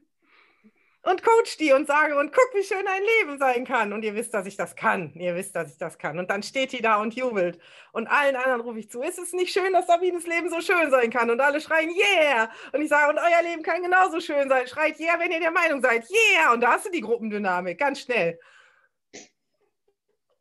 [1.04, 3.92] und coach die und sage und guck, wie schön ein Leben sein kann.
[3.92, 5.12] Und ihr wisst, dass ich das kann.
[5.14, 6.18] Ihr wisst, dass ich das kann.
[6.18, 7.58] Und dann steht die da und jubelt.
[7.92, 10.90] Und allen anderen rufe ich zu, ist es nicht schön, dass Sabines Leben so schön
[10.90, 11.30] sein kann?
[11.30, 12.50] Und alle schreien, yeah!
[12.72, 14.66] Und ich sage, und euer Leben kann genauso schön sein.
[14.66, 16.52] Schreit, yeah, wenn ihr der Meinung seid, yeah!
[16.54, 18.40] Und da hast du die Gruppendynamik, ganz schnell.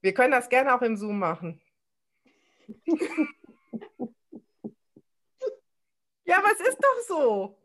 [0.02, 1.62] Wir können das gerne auch im Zoom machen.
[6.26, 7.60] ja, aber es ist doch so.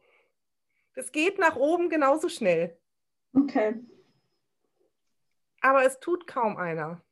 [0.94, 2.76] Es geht nach oben genauso schnell.
[3.34, 3.80] Okay.
[5.60, 7.02] Aber es tut kaum einer.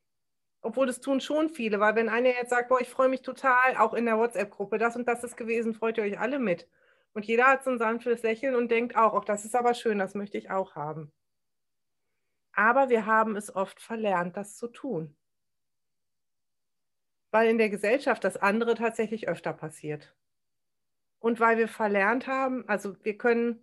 [0.63, 3.77] Obwohl es tun schon viele, weil wenn einer jetzt sagt, boah, ich freue mich total,
[3.77, 6.69] auch in der WhatsApp-Gruppe, das und das ist gewesen, freut ihr euch alle mit.
[7.13, 9.99] Und jeder hat so ein sanftes Lächeln und denkt auch, ach, das ist aber schön,
[9.99, 11.13] das möchte ich auch haben.
[12.53, 15.17] Aber wir haben es oft verlernt, das zu tun.
[17.31, 20.17] weil in der Gesellschaft das andere tatsächlich öfter passiert.
[21.19, 23.63] Und weil wir verlernt haben, also wir können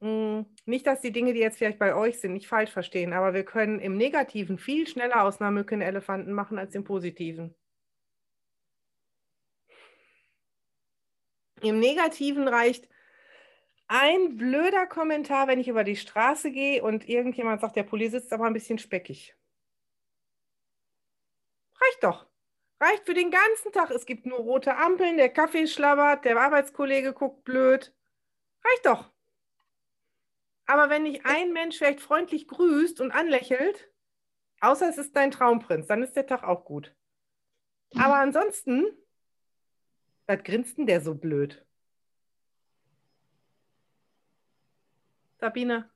[0.00, 3.44] nicht, dass die Dinge, die jetzt vielleicht bei euch sind, nicht falsch verstehen, aber wir
[3.44, 7.54] können im Negativen viel schneller aus einer Mücke einen Elefanten machen als im Positiven.
[11.62, 12.88] Im Negativen reicht
[13.88, 18.32] ein blöder Kommentar, wenn ich über die Straße gehe und irgendjemand sagt, der Pulli sitzt
[18.32, 19.34] aber ein bisschen speckig.
[21.80, 22.26] Reicht doch.
[22.80, 23.90] Reicht für den ganzen Tag.
[23.90, 27.92] Es gibt nur rote Ampeln, der Kaffee schlabbert, der Arbeitskollege guckt blöd.
[28.62, 29.10] Reicht doch.
[30.68, 33.90] Aber wenn nicht ein Mensch vielleicht freundlich grüßt und anlächelt,
[34.60, 36.94] außer es ist dein Traumprinz, dann ist der Tag auch gut.
[37.94, 38.84] Aber ansonsten,
[40.26, 41.64] was grinst denn der so blöd?
[45.40, 45.90] Sabine?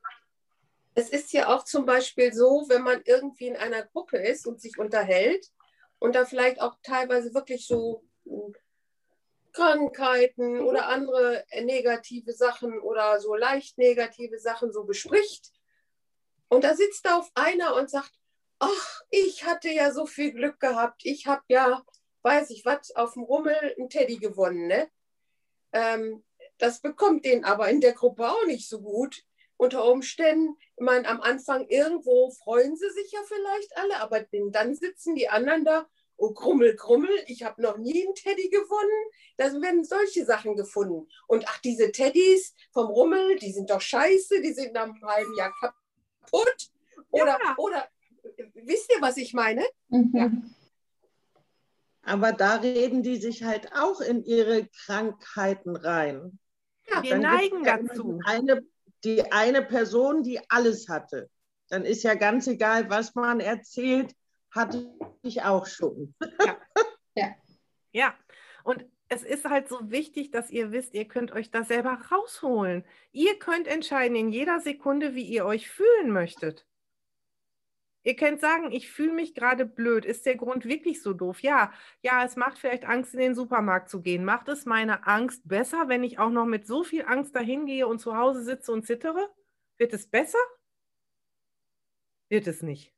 [0.95, 4.59] Es ist ja auch zum Beispiel so, wenn man irgendwie in einer Gruppe ist und
[4.59, 5.51] sich unterhält
[5.99, 8.03] und da vielleicht auch teilweise wirklich so
[9.53, 10.65] Krankheiten mhm.
[10.65, 15.51] oder andere negative Sachen oder so leicht negative Sachen so bespricht.
[16.49, 18.11] Und da sitzt da auf einer und sagt,
[18.59, 21.01] ach, ich hatte ja so viel Glück gehabt.
[21.05, 21.83] Ich habe ja,
[22.21, 24.67] weiß ich was, auf dem Rummel einen Teddy gewonnen.
[24.67, 24.89] Ne?
[25.71, 26.23] Ähm,
[26.57, 29.23] das bekommt den aber in der Gruppe auch nicht so gut
[29.57, 34.75] unter Umständen, ich meine, am Anfang irgendwo freuen sie sich ja vielleicht alle, aber dann
[34.75, 35.87] sitzen die anderen da,
[36.23, 39.11] oh Grummel, Grummel, ich habe noch nie einen Teddy gewonnen.
[39.37, 41.07] Da werden solche Sachen gefunden.
[41.27, 45.35] Und ach, diese Teddys vom Rummel, die sind doch scheiße, die sind nach einem halben
[45.35, 46.69] Jahr kaputt.
[47.09, 47.55] Oder, ja.
[47.57, 47.87] oder
[48.53, 49.63] wisst ihr, was ich meine?
[49.89, 50.11] Mhm.
[50.13, 50.31] Ja.
[52.03, 56.39] Aber da reden die sich halt auch in ihre Krankheiten rein.
[56.89, 58.19] Ja, wir neigen dazu.
[58.25, 58.65] Eine
[59.03, 61.29] die eine Person, die alles hatte.
[61.69, 64.13] Dann ist ja ganz egal, was man erzählt,
[64.53, 66.15] hatte ich auch schon.
[66.45, 66.57] Ja.
[67.15, 67.35] ja.
[67.91, 68.15] ja.
[68.63, 72.83] Und es ist halt so wichtig, dass ihr wisst, ihr könnt euch das selber rausholen.
[73.11, 76.65] Ihr könnt entscheiden in jeder Sekunde, wie ihr euch fühlen möchtet.
[78.05, 80.03] Ihr könnt sagen, ich fühle mich gerade blöd.
[80.03, 81.41] Ist der Grund wirklich so doof?
[81.41, 84.25] Ja, ja, es macht vielleicht Angst, in den Supermarkt zu gehen.
[84.25, 87.87] Macht es meine Angst besser, wenn ich auch noch mit so viel Angst dahin gehe
[87.87, 89.29] und zu Hause sitze und zittere?
[89.77, 90.39] Wird es besser?
[92.29, 92.93] Wird es nicht.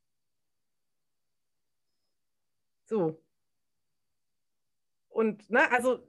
[2.86, 3.22] So.
[5.08, 6.00] Und, ne, also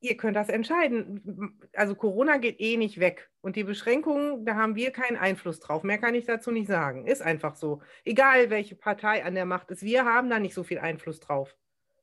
[0.00, 1.58] ihr könnt das entscheiden.
[1.74, 3.30] Also Corona geht eh nicht weg.
[3.40, 5.82] Und die Beschränkungen, da haben wir keinen Einfluss drauf.
[5.84, 7.06] Mehr kann ich dazu nicht sagen.
[7.06, 7.80] Ist einfach so.
[8.04, 11.56] Egal, welche Partei an der Macht ist, wir haben da nicht so viel Einfluss drauf.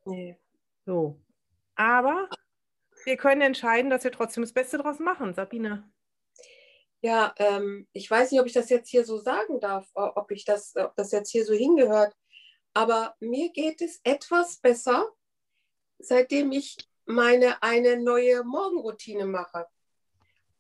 [0.06, 0.38] Nee.
[0.86, 1.20] So.
[1.76, 2.30] Aber
[3.06, 5.34] wir können entscheiden, dass wir trotzdem das Beste draus machen.
[5.34, 5.90] Sabine.
[7.02, 10.44] Ja, ähm, ich weiß nicht, ob ich das jetzt hier so sagen darf, ob ich
[10.44, 12.14] das, ob das jetzt hier so hingehört.
[12.80, 15.06] Aber mir geht es etwas besser,
[15.98, 19.68] seitdem ich meine eine neue Morgenroutine mache.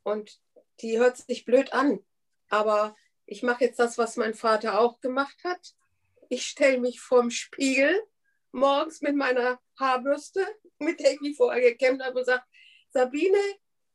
[0.04, 0.38] Und
[0.82, 2.06] die hört sich blöd an,
[2.50, 2.94] aber
[3.26, 5.76] ich mache jetzt das, was mein Vater auch gemacht hat.
[6.28, 7.98] Ich stelle mich vorm Spiegel
[8.52, 10.46] morgens mit meiner Haarbürste,
[10.78, 12.44] mit der ich mich vorher gekämmt habe, und sage,
[12.90, 13.40] Sabine,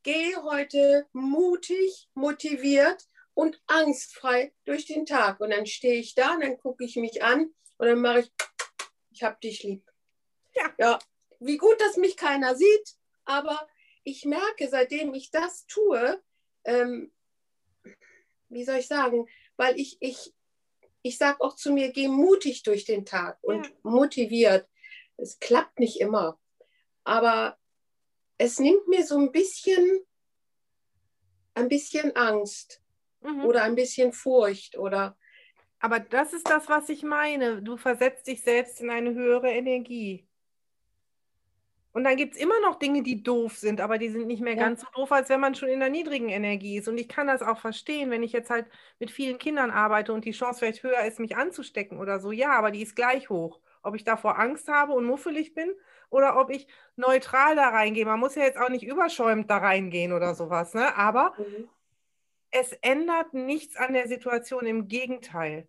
[0.03, 5.41] geh heute mutig, motiviert und angstfrei durch den Tag.
[5.41, 8.33] Und dann stehe ich da und dann gucke ich mich an und dann mache ich,
[9.11, 9.85] ich hab dich lieb.
[10.55, 10.75] Ja.
[10.79, 10.99] ja,
[11.40, 13.68] wie gut, dass mich keiner sieht, aber
[14.05, 16.23] ich merke, seitdem ich das tue,
[16.64, 17.12] ähm,
[18.49, 20.35] wie soll ich sagen, weil ich, ich,
[21.03, 23.73] ich sage auch zu mir, geh mutig durch den Tag und ja.
[23.83, 24.66] motiviert.
[25.16, 26.40] Es klappt nicht immer,
[27.03, 27.59] aber
[28.38, 30.01] es nimmt mir so ein bisschen,
[31.55, 32.83] ein bisschen Angst
[33.20, 33.44] mhm.
[33.44, 35.18] oder ein bisschen Furcht oder.
[35.85, 37.61] Aber das ist das, was ich meine.
[37.61, 40.27] Du versetzt dich selbst in eine höhere Energie.
[41.92, 44.55] Und dann gibt es immer noch Dinge, die doof sind, aber die sind nicht mehr
[44.55, 44.61] ja.
[44.61, 46.88] ganz so doof, als wenn man schon in der niedrigen Energie ist.
[46.88, 48.64] Und ich kann das auch verstehen, wenn ich jetzt halt
[48.99, 52.33] mit vielen Kindern arbeite und die Chance vielleicht höher ist, mich anzustecken oder so.
[52.33, 53.61] Ja, aber die ist gleich hoch.
[53.83, 55.70] Ob ich davor Angst habe und muffelig bin
[56.09, 56.66] oder ob ich
[56.97, 58.07] neutral da reingehe.
[58.07, 60.97] Man muss ja jetzt auch nicht überschäumt da reingehen oder sowas, ne?
[60.97, 61.68] Aber mhm.
[62.53, 64.64] es ändert nichts an der Situation.
[64.64, 65.68] Im Gegenteil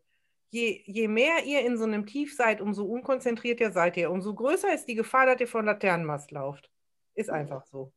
[0.56, 4.74] je, je mehr ihr in so einem Tief seid, umso unkonzentrierter seid ihr, umso größer
[4.74, 6.72] ist die Gefahr, dass ihr von Laternenmast lauft.
[7.14, 7.92] Ist einfach so.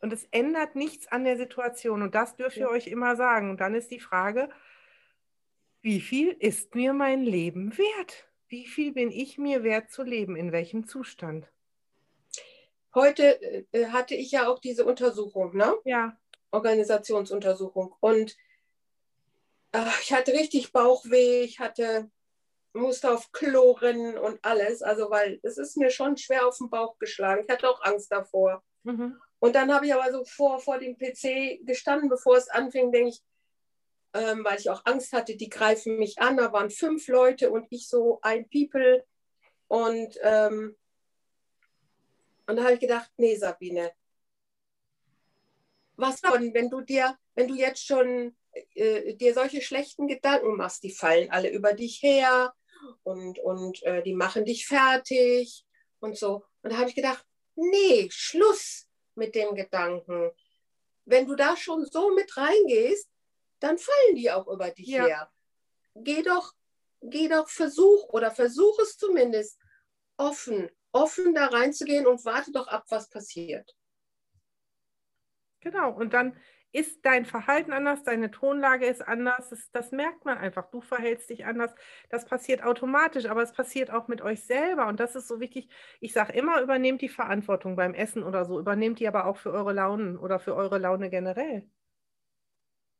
[0.00, 2.02] Und es ändert nichts an der Situation.
[2.02, 2.68] Und das dürft ihr ja.
[2.68, 3.50] euch immer sagen.
[3.50, 4.48] Und dann ist die Frage,
[5.82, 8.28] wie viel ist mir mein Leben wert?
[8.48, 10.36] Wie viel bin ich mir wert zu leben?
[10.36, 11.50] In welchem Zustand?
[12.94, 13.40] Heute
[13.72, 15.74] äh, hatte ich ja auch diese Untersuchung, ne?
[15.84, 16.16] Ja.
[16.50, 17.94] Organisationsuntersuchung.
[18.00, 18.36] Und
[20.02, 22.10] ich hatte richtig Bauchweh, ich hatte
[22.72, 26.70] musste auf Klo rennen und alles, also weil es ist mir schon schwer auf den
[26.70, 27.44] Bauch geschlagen.
[27.44, 28.62] Ich hatte auch Angst davor.
[28.84, 29.18] Mhm.
[29.40, 33.10] Und dann habe ich aber so vor, vor dem PC gestanden, bevor es anfing, denke
[33.10, 33.22] ich,
[34.14, 36.36] ähm, weil ich auch Angst hatte, die greifen mich an.
[36.36, 39.04] Da waren fünf Leute und ich so ein People.
[39.68, 40.76] Und, ähm,
[42.46, 43.92] und da habe ich gedacht, nee, Sabine,
[45.96, 48.34] was von, wenn du dir, wenn du jetzt schon
[48.74, 52.52] äh, dir solche schlechten Gedanken machst, die fallen alle über dich her
[53.02, 55.64] und, und äh, die machen dich fertig
[56.00, 56.44] und so.
[56.62, 60.30] Und da habe ich gedacht, nee, Schluss mit dem Gedanken.
[61.04, 63.08] Wenn du da schon so mit reingehst,
[63.60, 65.06] dann fallen die auch über dich ja.
[65.06, 65.32] her.
[65.94, 66.54] Geh doch,
[67.00, 69.58] geh doch, versuch oder versuch es zumindest
[70.16, 73.74] offen, offen da reinzugehen und warte doch ab, was passiert.
[75.60, 76.38] Genau, und dann
[76.72, 80.70] ist dein Verhalten anders, deine Tonlage ist anders, das, das, merkt man einfach.
[80.70, 81.74] Du verhältst dich anders.
[82.10, 84.86] Das passiert automatisch, aber es passiert auch mit euch selber.
[84.86, 85.70] Und das ist so wichtig.
[86.00, 89.50] Ich sage immer, übernehmt die Verantwortung beim Essen oder so, übernehmt die aber auch für
[89.52, 91.68] eure Launen oder für eure Laune generell.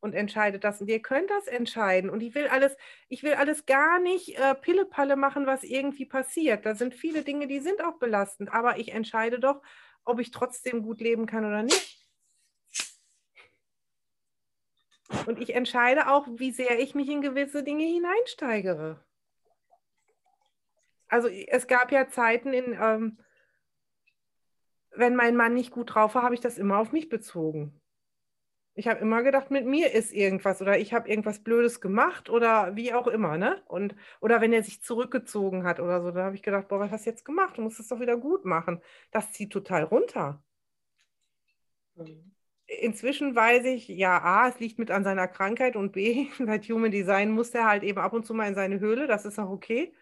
[0.01, 0.81] Und entscheidet das.
[0.81, 2.09] Und ihr könnt das entscheiden.
[2.09, 2.77] Und ich will alles,
[3.09, 6.65] ich will alles gar nicht äh, Pillepalle machen, was irgendwie passiert.
[6.65, 8.53] Da sind viele Dinge, die sind auch belastend.
[8.53, 9.61] Aber ich entscheide doch,
[10.05, 12.08] ob ich trotzdem gut leben kann oder nicht.
[15.27, 19.01] Und ich entscheide auch, wie sehr ich mich in gewisse Dinge hineinsteigere.
[21.09, 23.19] Also es gab ja Zeiten, in, ähm,
[24.95, 27.81] wenn mein Mann nicht gut drauf war, habe ich das immer auf mich bezogen.
[28.75, 32.77] Ich habe immer gedacht, mit mir ist irgendwas oder ich habe irgendwas Blödes gemacht oder
[32.77, 33.61] wie auch immer, ne?
[33.67, 36.93] Und, oder wenn er sich zurückgezogen hat oder so, da habe ich gedacht, boah, was
[36.93, 37.57] hast du jetzt gemacht?
[37.57, 38.81] Du musst es doch wieder gut machen.
[39.11, 40.45] Das zieht total runter.
[41.97, 42.38] Mhm
[42.69, 46.91] inzwischen weiß ich, ja, A, es liegt mit an seiner Krankheit und B, seit Human
[46.91, 49.51] Design muss er halt eben ab und zu mal in seine Höhle, das ist auch
[49.51, 49.93] okay.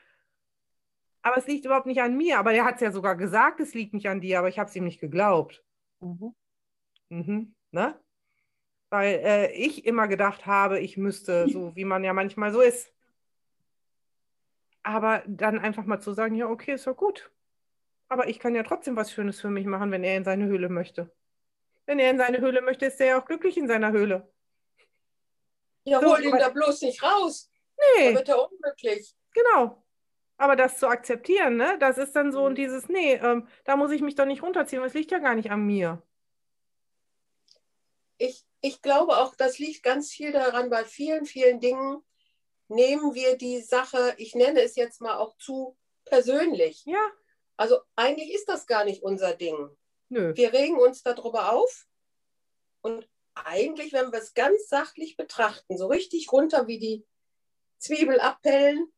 [1.23, 2.39] Aber es liegt überhaupt nicht an mir.
[2.39, 4.69] Aber er hat es ja sogar gesagt, es liegt nicht an dir, aber ich habe
[4.71, 5.65] es ihm nicht geglaubt.
[5.99, 6.35] Mhm.
[7.09, 7.99] Mhm, ne?
[8.91, 12.93] Weil äh, ich immer gedacht habe, ich müsste, so wie man ja manchmal so ist.
[14.85, 17.33] Aber dann einfach mal zu sagen, ja, okay, ist doch gut.
[18.09, 20.69] Aber ich kann ja trotzdem was Schönes für mich machen, wenn er in seine Höhle
[20.69, 21.13] möchte.
[21.87, 24.31] Wenn er in seine Höhle möchte, ist er ja auch glücklich in seiner Höhle.
[25.85, 27.51] Ja, so, hol ihn da bloß nicht raus.
[27.97, 28.13] Nee.
[28.13, 29.15] Da wird er unglücklich.
[29.33, 29.83] Genau.
[30.37, 32.47] Aber das zu akzeptieren, ne, das ist dann so mhm.
[32.47, 35.35] und dieses, nee, ähm, da muss ich mich doch nicht runterziehen, das liegt ja gar
[35.35, 36.03] nicht an mir.
[38.19, 42.05] Ich, ich glaube auch, das liegt ganz viel daran, bei vielen, vielen Dingen
[42.69, 46.85] nehmen wir die Sache, ich nenne es jetzt mal auch zu persönlich.
[46.85, 47.11] Ja.
[47.57, 49.71] Also eigentlich ist das gar nicht unser Ding.
[50.09, 50.35] Nö.
[50.37, 51.87] Wir regen uns darüber auf
[52.81, 57.05] und eigentlich, wenn wir es ganz sachlich betrachten, so richtig runter wie die
[57.79, 58.93] Zwiebel abpellen,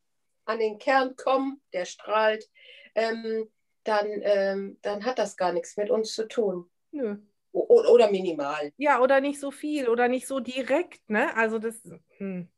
[0.44, 2.48] an den Kern kommen, der strahlt,
[2.94, 3.50] ähm,
[3.84, 6.70] dann, ähm, dann hat das gar nichts mit uns zu tun.
[6.90, 7.16] Nö.
[7.52, 8.72] O oder minimal.
[8.76, 11.34] Ja, oder nicht so viel oder nicht so direkt, ne?
[11.34, 11.82] Also das.
[12.18, 12.48] Hm.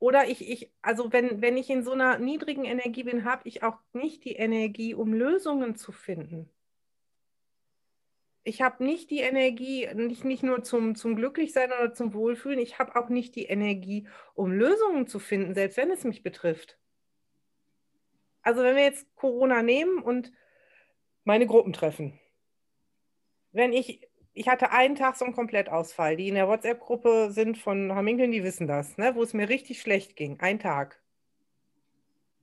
[0.00, 3.62] Oder ich, ich, also wenn, wenn ich in so einer niedrigen Energie bin, habe ich
[3.62, 6.48] auch nicht die Energie, um Lösungen zu finden.
[8.42, 12.78] Ich habe nicht die Energie, nicht, nicht nur zum, zum Glücklichsein oder zum Wohlfühlen, ich
[12.78, 16.78] habe auch nicht die Energie, um Lösungen zu finden, selbst wenn es mich betrifft.
[18.40, 20.32] Also wenn wir jetzt Corona nehmen und
[21.24, 22.18] meine Gruppen treffen.
[23.52, 26.16] Wenn ich ich hatte einen Tag so einen Komplettausfall.
[26.16, 29.14] Die in der WhatsApp-Gruppe sind von Hamminkeln, die wissen das, ne?
[29.14, 30.38] wo es mir richtig schlecht ging.
[30.40, 31.00] Ein Tag.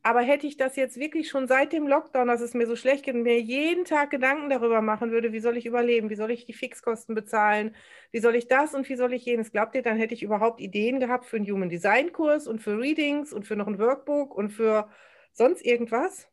[0.04, 3.04] Aber hätte ich das jetzt wirklich schon seit dem Lockdown, dass es mir so schlecht
[3.04, 6.32] geht und mir jeden Tag Gedanken darüber machen würde, wie soll ich überleben, wie soll
[6.32, 7.76] ich die Fixkosten bezahlen,
[8.12, 10.62] wie soll ich das und wie soll ich jenes, glaubt ihr, dann hätte ich überhaupt
[10.62, 14.34] Ideen gehabt für einen Human Design Kurs und für Readings und für noch ein Workbook
[14.34, 14.89] und für
[15.34, 16.30] sonst irgendwas?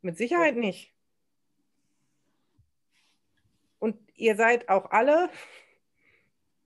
[0.00, 0.95] Mit Sicherheit nicht.
[3.86, 5.30] Und ihr seid auch alle,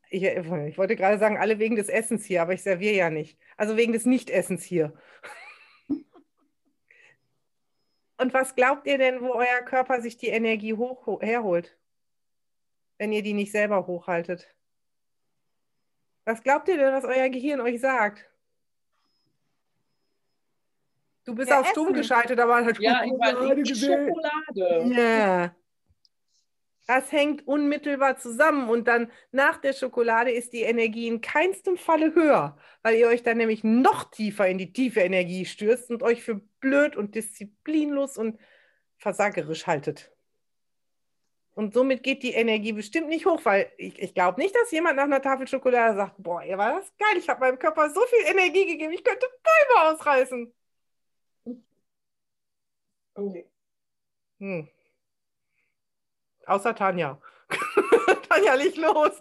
[0.09, 3.39] ich, ich, wollte gerade sagen, alle wegen des Essens hier, aber ich serviere ja nicht.
[3.59, 4.95] Also wegen des Nichtessens hier.
[8.17, 11.77] Und was glaubt ihr denn, wo euer Körper sich die Energie hoch, herholt,
[12.97, 14.49] wenn ihr die nicht selber hochhaltet?
[16.25, 18.31] Was glaubt ihr denn, was euer Gehirn euch sagt?
[21.25, 24.09] Du bist ja, auf stumm geschaltet, aber hat ja, Schokolade gesehen.
[24.09, 24.95] Schokolade.
[24.95, 25.55] Ja.
[26.91, 32.17] Das hängt unmittelbar zusammen und dann nach der Schokolade ist die Energie in keinstem Falle
[32.17, 36.21] höher, weil ihr euch dann nämlich noch tiefer in die tiefe Energie stürzt und euch
[36.25, 38.41] für blöd und disziplinlos und
[38.99, 40.11] versagerisch haltet.
[41.53, 44.97] Und somit geht die Energie bestimmt nicht hoch, weil ich, ich glaube nicht, dass jemand
[44.97, 48.01] nach einer Tafel Schokolade sagt, boah, ihr war das geil, ich habe meinem Körper so
[48.01, 50.53] viel Energie gegeben, ich könnte Bäume ausreißen.
[53.15, 53.49] Okay.
[54.41, 54.69] Hm.
[56.51, 57.21] Außer Tanja.
[58.29, 59.13] Tanja, leg los.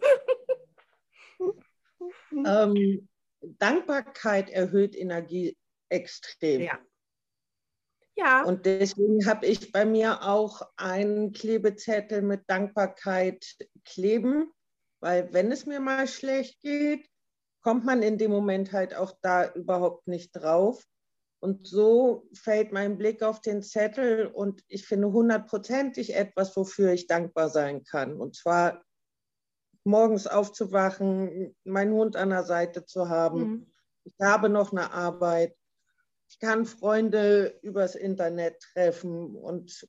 [2.32, 3.08] ähm,
[3.42, 5.56] Dankbarkeit erhöht Energie
[5.90, 6.62] extrem.
[6.62, 6.80] Ja.
[8.16, 8.44] Ja.
[8.44, 13.46] Und deswegen habe ich bei mir auch einen Klebezettel mit Dankbarkeit
[13.86, 14.52] kleben,
[15.00, 17.08] weil wenn es mir mal schlecht geht,
[17.62, 20.84] kommt man in dem Moment halt auch da überhaupt nicht drauf.
[21.42, 27.08] Und so fällt mein Blick auf den Zettel und ich finde hundertprozentig etwas, wofür ich
[27.08, 28.20] dankbar sein kann.
[28.20, 28.84] Und zwar
[29.86, 33.40] morgens aufzuwachen, meinen Hund an der Seite zu haben.
[33.40, 33.72] Mhm.
[34.04, 35.56] Ich habe noch eine Arbeit.
[36.30, 39.88] Ich kann Freunde übers Internet treffen und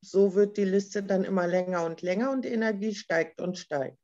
[0.00, 3.98] so wird die Liste dann immer länger und länger und die Energie steigt und steigt.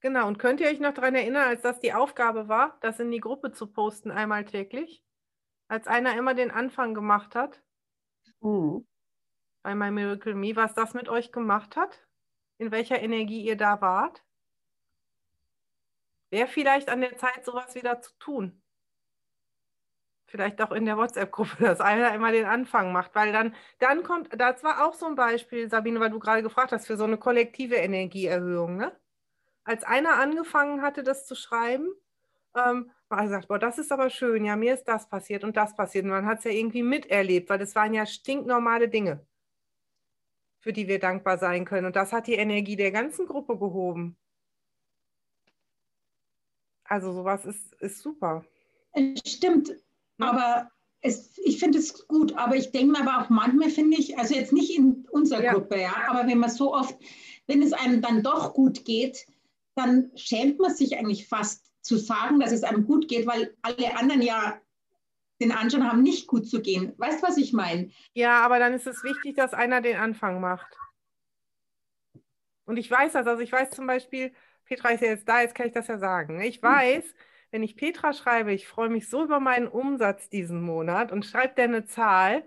[0.00, 3.10] Genau, und könnt ihr euch noch daran erinnern, als das die Aufgabe war, das in
[3.10, 5.02] die Gruppe zu posten, einmal täglich?
[5.68, 7.62] Als einer immer den Anfang gemacht hat.
[8.40, 8.86] Mhm.
[9.62, 12.06] Bei My Miracle Me, was das mit euch gemacht hat,
[12.56, 14.24] in welcher Energie ihr da wart.
[16.30, 18.62] Wäre vielleicht an der Zeit, sowas wieder zu tun.
[20.26, 24.28] Vielleicht auch in der WhatsApp-Gruppe, dass einer immer den Anfang macht, weil dann, dann kommt,
[24.38, 27.18] das war auch so ein Beispiel, Sabine, weil du gerade gefragt hast, für so eine
[27.18, 28.76] kollektive Energieerhöhung.
[28.76, 28.98] Ne?
[29.64, 31.88] Als einer angefangen hatte, das zu schreiben,
[32.56, 35.74] ähm, man gesagt, boah, das ist aber schön, ja, mir ist das passiert und das
[35.74, 36.04] passiert.
[36.04, 39.26] Und man hat es ja irgendwie miterlebt, weil das waren ja stinknormale Dinge,
[40.60, 41.86] für die wir dankbar sein können.
[41.86, 44.16] Und das hat die Energie der ganzen Gruppe gehoben.
[46.84, 48.44] Also sowas ist, ist super.
[49.26, 49.72] Stimmt,
[50.18, 50.70] aber
[51.00, 54.34] es, ich finde es gut, aber ich denke mir aber auch manchmal finde ich, also
[54.34, 55.52] jetzt nicht in unserer ja.
[55.52, 56.98] Gruppe, ja, aber wenn man so oft,
[57.46, 59.26] wenn es einem dann doch gut geht,
[59.74, 63.96] dann schämt man sich eigentlich fast zu sagen, dass es einem gut geht, weil alle
[63.96, 64.60] anderen ja
[65.40, 66.92] den Anschein haben, nicht gut zu gehen.
[66.98, 67.90] Weißt du, was ich meine?
[68.12, 70.76] Ja, aber dann ist es wichtig, dass einer den Anfang macht.
[72.64, 74.32] Und ich weiß das, also ich weiß zum Beispiel,
[74.64, 76.40] Petra ist ja jetzt da, jetzt kann ich das ja sagen.
[76.40, 77.04] Ich weiß,
[77.50, 81.56] wenn ich Petra schreibe, ich freue mich so über meinen Umsatz diesen Monat und schreibt
[81.56, 82.44] der eine Zahl,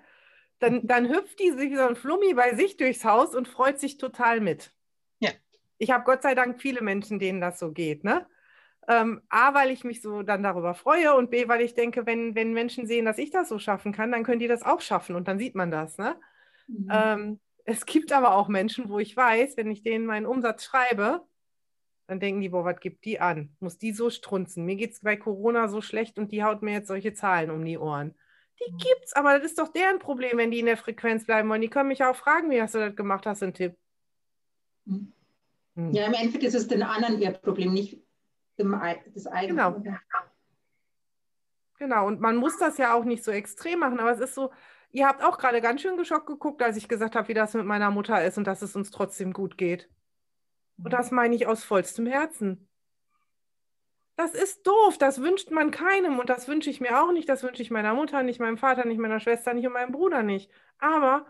[0.59, 3.79] dann, dann hüpft die sich wie so ein Flummi bei sich durchs Haus und freut
[3.79, 4.71] sich total mit.
[5.19, 5.31] Ja.
[5.79, 8.27] Ich habe Gott sei Dank viele Menschen, denen das so geht, ne?
[8.87, 12.35] Ähm, A, weil ich mich so dann darüber freue und B, weil ich denke, wenn,
[12.35, 15.15] wenn Menschen sehen, dass ich das so schaffen kann, dann können die das auch schaffen
[15.15, 15.97] und dann sieht man das.
[15.97, 16.15] Ne?
[16.67, 16.87] Mhm.
[16.91, 21.21] Ähm, es gibt aber auch Menschen, wo ich weiß, wenn ich denen meinen Umsatz schreibe,
[22.07, 23.55] dann denken die, boah, was gibt die an?
[23.59, 24.65] Muss die so strunzen?
[24.65, 27.63] Mir geht es bei Corona so schlecht und die haut mir jetzt solche Zahlen um
[27.63, 28.15] die Ohren.
[28.59, 28.77] Die mhm.
[28.77, 31.61] gibt's, aber das ist doch deren Problem, wenn die in der Frequenz bleiben wollen.
[31.61, 33.25] Die können mich auch fragen, wie hast du das gemacht?
[33.25, 33.75] Hast du einen Tipp?
[34.85, 35.13] Mhm.
[35.75, 35.93] Hm.
[35.93, 38.00] Ja, im Endeffekt ist es den anderen ihr Problem, nicht
[38.63, 39.83] des eigenen.
[39.83, 39.99] Genau.
[41.79, 44.51] Genau, und man muss das ja auch nicht so extrem machen, aber es ist so,
[44.91, 47.65] ihr habt auch gerade ganz schön geschockt geguckt, als ich gesagt habe, wie das mit
[47.65, 49.89] meiner Mutter ist und dass es uns trotzdem gut geht.
[50.77, 52.67] Und das meine ich aus vollstem Herzen.
[54.15, 57.41] Das ist doof, das wünscht man keinem und das wünsche ich mir auch nicht, das
[57.41, 60.51] wünsche ich meiner Mutter nicht, meinem Vater nicht, meiner Schwester nicht und meinem Bruder nicht.
[60.77, 61.25] Aber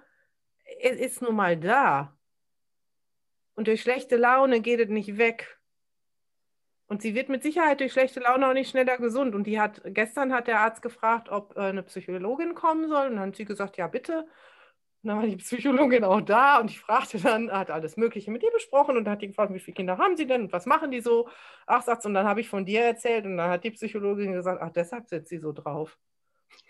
[0.82, 2.17] es ist nun mal da.
[3.55, 5.61] Und durch schlechte Laune geht es nicht weg.
[6.91, 9.33] Und sie wird mit Sicherheit durch schlechte Laune auch nicht schneller gesund.
[9.33, 13.07] Und die hat, gestern hat der Arzt gefragt, ob äh, eine Psychologin kommen soll.
[13.07, 14.23] Und dann hat sie gesagt, ja, bitte.
[15.01, 18.43] Und dann war die Psychologin auch da und ich fragte dann, hat alles Mögliche mit
[18.43, 20.91] ihr besprochen und hat die gefragt, wie viele Kinder haben sie denn und was machen
[20.91, 21.29] die so?
[21.65, 24.61] Ach, sagt's, und dann habe ich von dir erzählt und dann hat die Psychologin gesagt,
[24.61, 25.97] ach, deshalb sitzt sie so drauf.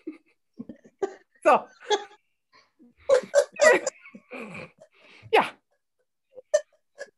[1.43, 1.49] so.
[5.34, 5.49] ja.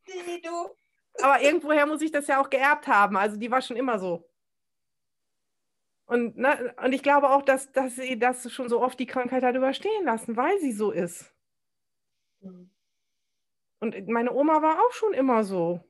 [0.08, 0.83] Die, du.
[1.22, 3.18] Aber irgendwoher muss ich das ja auch geerbt haben.
[3.18, 4.28] Also die war schon immer so.
[6.05, 9.43] Und, ne, und ich glaube auch, dass, dass sie das schon so oft die Krankheit
[9.43, 11.34] hat überstehen lassen, weil sie so ist.
[13.80, 15.82] Und meine Oma war auch schon immer so.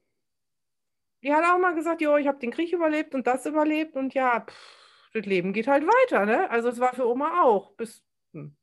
[1.23, 4.13] Die hat auch mal gesagt, jo, ich habe den Krieg überlebt und das überlebt und
[4.13, 6.25] ja, pff, das Leben geht halt weiter.
[6.25, 6.49] Ne?
[6.49, 8.03] Also es war für Oma auch, bis,
[8.33, 8.55] hm,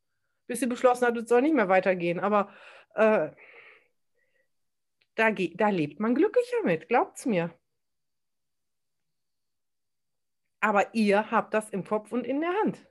[0.47, 2.21] bis sie beschlossen hat, es soll nicht mehr weitergehen.
[2.21, 2.53] Aber
[2.95, 3.31] äh,
[5.21, 7.55] da, da lebt man glücklicher mit, glaubt's mir.
[10.61, 12.87] Aber ihr habt das im Kopf und in der Hand.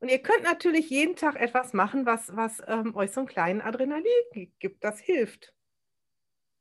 [0.00, 3.60] Und ihr könnt natürlich jeden Tag etwas machen, was, was ähm, euch so einen kleinen
[3.60, 4.04] Adrenalin
[4.60, 4.84] gibt.
[4.84, 5.52] Das hilft.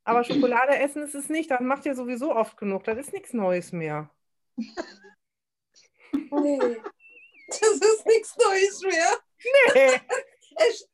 [0.03, 1.51] Aber Schokolade essen ist es nicht.
[1.51, 2.83] Das macht ihr sowieso oft genug.
[2.85, 4.09] Das ist nichts Neues mehr.
[6.31, 6.57] Nee,
[7.47, 9.19] das ist nichts Neues mehr.
[9.73, 10.01] Nee.
[10.59, 10.89] Es,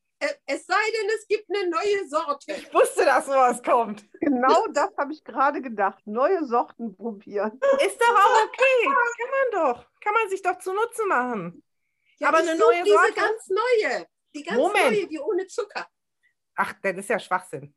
[0.46, 2.54] es sei denn, es gibt eine neue Sorte.
[2.54, 4.06] Ich wusste, dass sowas kommt.
[4.20, 6.02] Genau das habe ich gerade gedacht.
[6.06, 7.60] Neue Sorten probieren.
[7.86, 8.84] Ist doch auch okay.
[8.86, 9.86] Kann man doch.
[10.02, 11.64] Kann man sich doch zunutze machen.
[12.20, 13.14] Ja, Aber ich eine neue diese Sorte?
[13.14, 14.08] ganz neue.
[14.36, 14.92] Die ganz Moment.
[14.92, 15.88] neue, die ohne Zucker.
[16.56, 17.76] Ach, das ist ja Schwachsinn.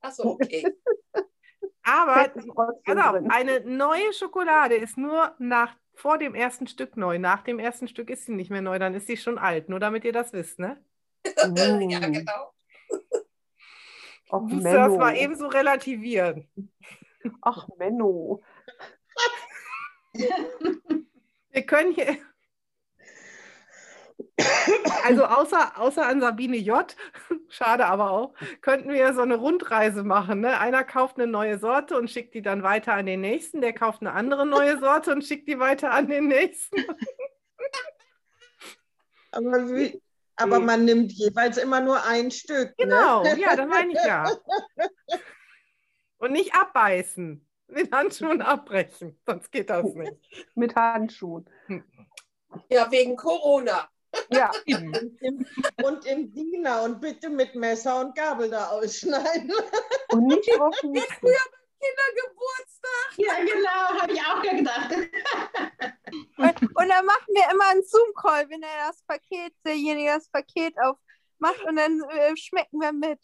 [0.00, 0.66] Achso, okay.
[1.82, 3.30] Aber drin.
[3.30, 7.18] eine neue Schokolade ist nur nach, vor dem ersten Stück neu.
[7.18, 9.68] Nach dem ersten Stück ist sie nicht mehr neu, dann ist sie schon alt.
[9.68, 10.82] Nur damit ihr das wisst, ne?
[11.56, 12.12] ja, Mm.
[12.12, 12.52] genau.
[14.30, 16.48] Ach, Du musst das mal eben so relativieren.
[17.42, 18.42] Ach, Menno.
[21.50, 22.18] Wir können hier.
[25.04, 26.94] Also außer, außer an Sabine J,
[27.48, 30.40] schade aber auch, könnten wir so eine Rundreise machen.
[30.40, 30.58] Ne?
[30.58, 34.00] Einer kauft eine neue Sorte und schickt die dann weiter an den nächsten, der kauft
[34.02, 36.84] eine andere neue Sorte und schickt die weiter an den nächsten.
[39.32, 40.00] Aber, wie,
[40.36, 42.74] aber man nimmt jeweils immer nur ein Stück.
[42.76, 43.38] Genau, Ne?
[43.40, 44.30] ja, das meine ich ja.
[46.18, 50.16] Und nicht abbeißen, mit Handschuhen abbrechen, sonst geht das nicht.
[50.54, 51.48] Mit Handschuhen.
[52.70, 53.88] Ja, wegen Corona.
[54.30, 55.46] Ja, Und im,
[55.84, 59.52] und im Diener und bitte mit Messer und Gabel da ausschneiden.
[60.12, 61.28] und nicht drauf mixen.
[61.78, 63.18] Kindergeburtstag.
[63.18, 65.05] Ja, genau, habe ich auch gedacht.
[66.96, 71.76] Dann machen wir immer einen Zoom-Call, wenn er das Paket, derjenige das Paket aufmacht und
[71.76, 73.20] dann äh, schmecken wir mit.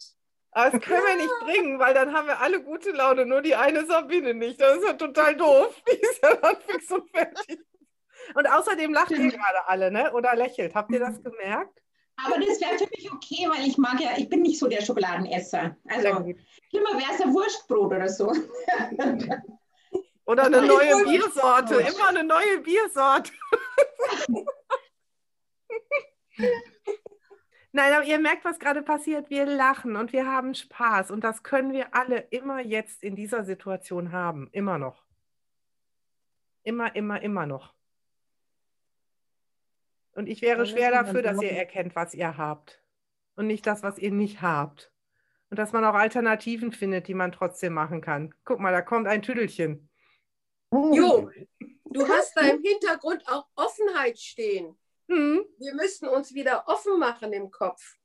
[0.51, 3.55] Aber das können wir nicht bringen, weil dann haben wir alle gute Laune, nur die
[3.55, 4.61] eine Sabine nicht.
[4.61, 5.81] Das ist ja total doof.
[5.91, 7.59] Die ist ja dann fix und fertig.
[8.35, 10.13] Und außerdem lacht ihr gerade alle, ne?
[10.13, 10.75] Oder lächelt.
[10.75, 11.81] Habt ihr das gemerkt?
[12.23, 14.83] Aber das wäre für mich okay, weil ich mag ja, ich bin nicht so der
[14.83, 15.75] Schokoladenesser.
[15.87, 16.09] Also
[16.69, 18.31] schlimmer wäre es ein Wurstbrot oder so.
[20.25, 21.75] Oder eine neue Biersorte.
[21.75, 23.31] Immer eine neue Biersorte.
[27.75, 29.29] Nein, aber ihr merkt, was gerade passiert.
[29.29, 31.09] Wir lachen und wir haben Spaß.
[31.11, 34.47] Und das können wir alle immer jetzt in dieser Situation haben.
[34.51, 35.03] Immer noch.
[36.63, 37.73] Immer, immer, immer noch.
[40.13, 42.81] Und ich wäre schwer dafür, dass ihr erkennt, was ihr habt.
[43.35, 44.91] Und nicht das, was ihr nicht habt.
[45.49, 48.33] Und dass man auch Alternativen findet, die man trotzdem machen kann.
[48.45, 49.89] Guck mal, da kommt ein Tüdelchen.
[50.93, 51.29] Jo,
[51.85, 54.77] du hast da im Hintergrund auch Offenheit stehen.
[55.07, 57.97] Hm, Wir müssen uns wieder offen machen im Kopf.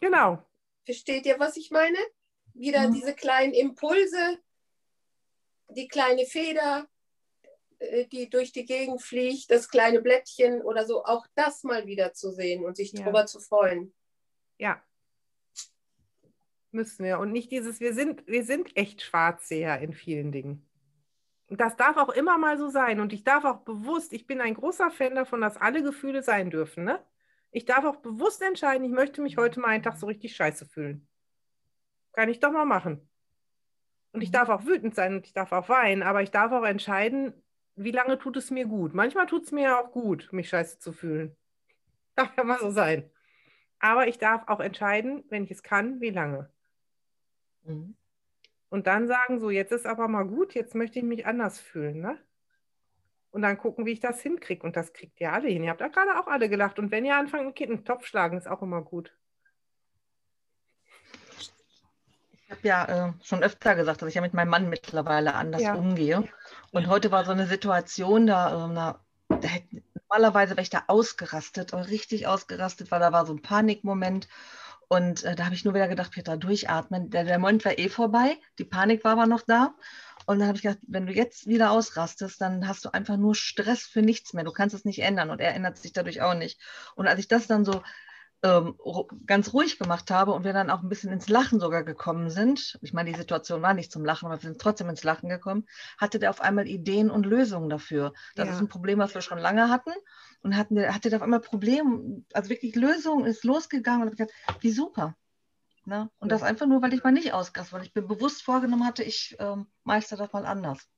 [0.00, 0.42] genau.
[0.84, 1.98] Versteht ihr, was ich meine?
[2.54, 2.94] Wieder Mhm.
[2.94, 4.38] diese kleinen Impulse,
[5.68, 6.88] die kleine Feder,
[7.78, 12.12] äh, die durch die Gegend fliegt, das kleine Blättchen oder so, auch das mal wieder
[12.14, 13.04] zu sehen und sich Ja.
[13.04, 13.94] drüber zu freuen.
[14.58, 14.82] Ja.
[16.72, 17.18] Müssen wir.
[17.18, 20.66] Und nicht dieses, wir sind, wir sind echt Schwarzseher in vielen Dingen.
[21.50, 23.00] Das darf auch immer mal so sein.
[23.00, 26.50] Und ich darf auch bewusst, ich bin ein großer Fan davon, dass alle Gefühle sein
[26.50, 26.84] dürfen.
[26.84, 27.04] Ne?
[27.50, 30.66] Ich darf auch bewusst entscheiden, ich möchte mich heute mal einen Tag so richtig scheiße
[30.66, 31.08] fühlen.
[32.12, 33.08] Kann ich doch mal machen.
[34.12, 36.64] Und ich darf auch wütend sein und ich darf auch weinen, aber ich darf auch
[36.64, 37.32] entscheiden,
[37.76, 38.94] wie lange tut es mir gut.
[38.94, 41.36] Manchmal tut es mir ja auch gut, mich scheiße zu fühlen.
[42.16, 43.10] Darf ja mal so sein.
[43.78, 46.50] Aber ich darf auch entscheiden, wenn ich es kann, wie lange.
[47.62, 47.96] Mhm.
[48.70, 52.00] Und dann sagen, so, jetzt ist aber mal gut, jetzt möchte ich mich anders fühlen,
[52.00, 52.18] ne?
[53.32, 54.64] Und dann gucken, wie ich das hinkriege.
[54.64, 55.62] Und das kriegt ihr alle hin.
[55.62, 56.78] Ihr habt da gerade auch alle gelacht.
[56.78, 59.12] Und wenn ihr anfangt, ein Kind in den Topf schlagen, ist auch immer gut.
[62.32, 65.62] Ich habe ja äh, schon öfter gesagt, dass ich ja mit meinem Mann mittlerweile anders
[65.62, 65.74] Ja.
[65.74, 66.28] umgehe.
[66.72, 70.82] Und heute war so eine Situation, da, ähm, da, da hätte, normalerweise wäre ich da
[70.88, 74.28] ausgerastet, richtig ausgerastet, weil da war so ein Panikmoment.
[74.92, 77.10] Und äh, da habe ich nur wieder gedacht, Petra, durchatmen.
[77.10, 79.72] Der, der Moment war eh vorbei, die Panik war aber noch da.
[80.26, 83.36] Und dann habe ich gedacht, wenn du jetzt wieder ausrastest, dann hast du einfach nur
[83.36, 84.42] Stress für nichts mehr.
[84.42, 86.60] Du kannst es nicht ändern und er ändert sich dadurch auch nicht.
[86.96, 87.82] Und als ich das dann so
[88.42, 88.74] ähm,
[89.26, 92.78] ganz ruhig gemacht habe und wir dann auch ein bisschen ins Lachen sogar gekommen sind,
[92.80, 95.66] ich meine, die Situation war nicht zum Lachen, aber wir sind trotzdem ins Lachen gekommen,
[95.98, 98.12] hatte der auf einmal Ideen und Lösungen dafür.
[98.36, 98.54] Das Ja.
[98.54, 99.90] ist ein Problem, was wir schon lange hatten.
[100.42, 104.34] Und hatten hatte der auf einmal Probleme, also wirklich Lösungen, ist losgegangen und hab gedacht,
[104.60, 105.16] wie super.
[105.84, 106.10] Ne?
[106.18, 109.02] Und das einfach nur, weil ich mal nicht ausgasse, weil ich mir bewusst vorgenommen hatte,
[109.02, 110.88] ich ähm, meister das mal anders.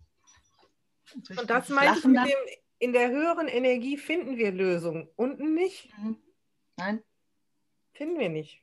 [1.27, 2.37] durch Und das ich Lachen mit dann- dem,
[2.79, 5.09] in der höheren Energie finden wir Lösungen.
[5.17, 6.19] Unten nicht, Mhm.
[6.77, 7.03] Nein?
[8.03, 8.61] Finden wir nicht.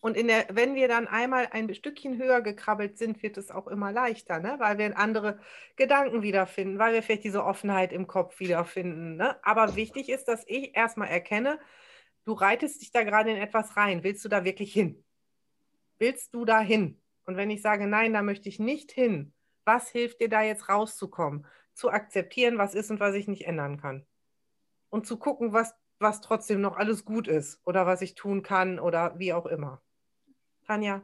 [0.00, 3.92] Und der, wenn wir dann einmal ein Stückchen höher gekrabbelt sind, wird es auch immer
[3.92, 4.56] leichter, ne?
[4.58, 5.38] weil wir andere
[5.76, 9.14] Gedanken wiederfinden, weil wir vielleicht diese Offenheit im Kopf wiederfinden.
[9.14, 9.36] Ne?
[9.44, 11.60] Aber wichtig ist, dass ich erstmal erkenne,
[12.24, 14.02] du reitest dich da gerade in etwas rein.
[14.02, 15.04] Willst du da wirklich hin?
[16.00, 17.00] Willst du da hin?
[17.24, 19.32] Und wenn ich sage, nein, da möchte ich nicht hin,
[19.64, 21.46] was hilft dir da jetzt rauszukommen?
[21.72, 24.04] Zu akzeptieren, was ist und was ich nicht ändern kann.
[24.90, 28.78] Und zu gucken, was, was trotzdem noch alles gut ist oder was ich tun kann
[28.78, 29.80] oder wie auch immer.
[30.66, 31.02] Tanja?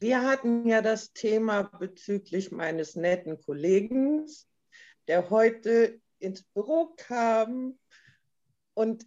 [0.00, 4.26] Wir hatten ja das Thema bezüglich meines netten Kollegen,
[5.08, 7.78] der heute ins Büro kam
[8.74, 9.06] und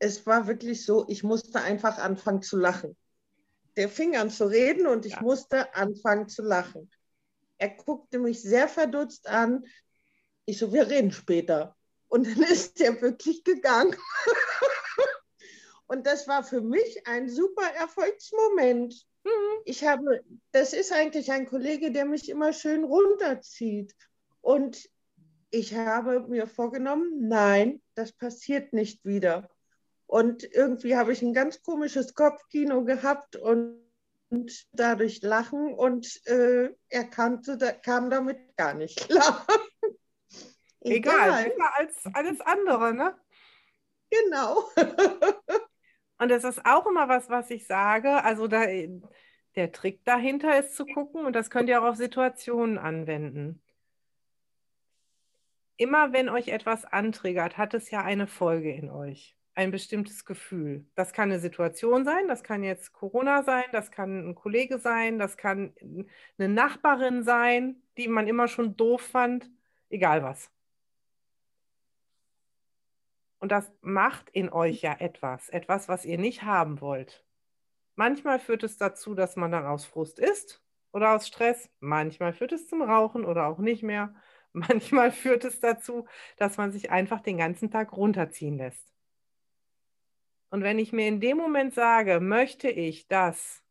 [0.00, 2.96] es war wirklich so, ich musste einfach anfangen zu lachen.
[3.76, 5.22] Der fing an zu reden und ich ja.
[5.22, 6.90] musste anfangen zu lachen.
[7.58, 9.64] Er guckte mich sehr verdutzt an.
[10.44, 11.76] Ich so, wir reden später.
[12.08, 13.96] Und dann ist er wirklich gegangen.
[15.86, 18.94] und das war für mich ein super Erfolgsmoment.
[19.24, 19.60] Mhm.
[19.64, 20.20] Ich habe,
[20.52, 23.94] das ist eigentlich ein Kollege, der mich immer schön runterzieht.
[24.40, 24.88] Und
[25.50, 29.48] ich habe mir vorgenommen, nein, das passiert nicht wieder.
[30.06, 33.80] Und irgendwie habe ich ein ganz komisches Kopfkino gehabt und,
[34.30, 39.46] und dadurch lachen und äh, er kannte, da, kam damit gar nicht klar.
[40.84, 41.70] Egal, Egal.
[41.74, 43.18] als alles andere, ne?
[44.10, 44.68] Genau.
[46.18, 48.22] und das ist auch immer was, was ich sage.
[48.22, 48.66] Also da,
[49.56, 53.62] der Trick dahinter ist zu gucken, und das könnt ihr auch auf Situationen anwenden.
[55.76, 60.86] Immer wenn euch etwas antriggert, hat es ja eine Folge in euch ein bestimmtes Gefühl.
[60.94, 65.18] Das kann eine Situation sein, das kann jetzt Corona sein, das kann ein Kollege sein,
[65.18, 65.74] das kann
[66.38, 69.50] eine Nachbarin sein, die man immer schon doof fand,
[69.90, 70.50] egal was.
[73.44, 77.26] Und das macht in euch ja etwas, etwas, was ihr nicht haben wollt.
[77.94, 81.68] Manchmal führt es dazu, dass man dann aus Frust ist oder aus Stress.
[81.78, 84.14] Manchmal führt es zum Rauchen oder auch nicht mehr.
[84.54, 86.06] Manchmal führt es dazu,
[86.38, 88.88] dass man sich einfach den ganzen Tag runterziehen lässt.
[90.48, 93.62] Und wenn ich mir in dem Moment sage, möchte ich, dass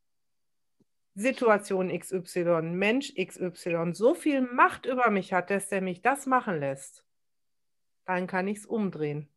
[1.16, 6.60] Situation XY, Mensch XY so viel Macht über mich hat, dass er mich das machen
[6.60, 7.04] lässt,
[8.06, 9.33] dann kann ich es umdrehen.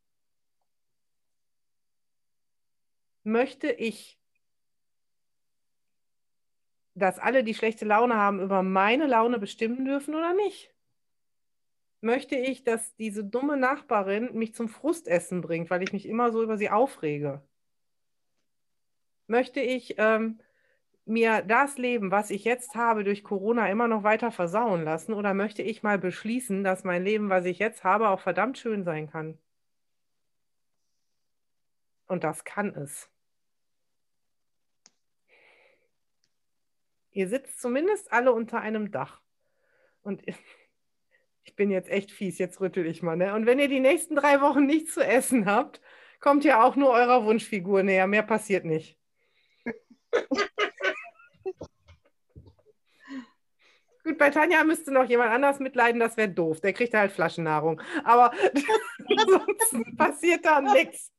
[3.26, 4.18] Möchte ich,
[6.94, 10.72] dass alle, die schlechte Laune haben, über meine Laune bestimmen dürfen oder nicht?
[12.00, 16.42] möchte ich, dass diese dumme Nachbarin mich zum Frustessen bringt, weil ich mich immer so
[16.42, 17.42] über sie aufrege?
[19.26, 20.38] Möchte ich ähm,
[21.04, 25.12] mir das Leben, was ich jetzt habe, durch Corona immer noch weiter versauen lassen?
[25.12, 28.84] Oder möchte ich mal beschließen, dass mein Leben, was ich jetzt habe, auch verdammt schön
[28.84, 29.38] sein kann?
[32.06, 33.10] Und das kann es.
[37.16, 39.22] Ihr sitzt zumindest alle unter einem Dach.
[40.02, 40.22] Und
[41.44, 43.16] ich bin jetzt echt fies, jetzt rüttel ich mal.
[43.16, 43.32] Ne?
[43.32, 45.80] Und wenn ihr die nächsten drei Wochen nichts zu essen habt,
[46.20, 48.06] kommt ihr auch nur eurer Wunschfigur näher.
[48.06, 48.98] Mehr passiert nicht.
[54.04, 56.60] Gut, bei Tanja müsste noch jemand anders mitleiden, das wäre doof.
[56.60, 57.80] Der kriegt halt Flaschennahrung.
[58.04, 58.30] Aber
[59.16, 61.15] ansonsten passiert da nichts.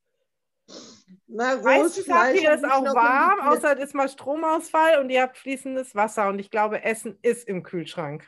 [1.28, 5.94] Meistens habt ihr es auch warm, außer es ist mal Stromausfall und ihr habt fließendes
[5.94, 6.30] Wasser.
[6.30, 8.28] Und ich glaube, Essen ist im Kühlschrank.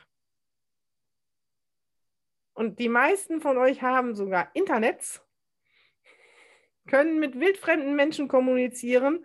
[2.52, 5.22] Und die meisten von euch haben sogar Internets,
[6.86, 9.24] können mit wildfremden Menschen kommunizieren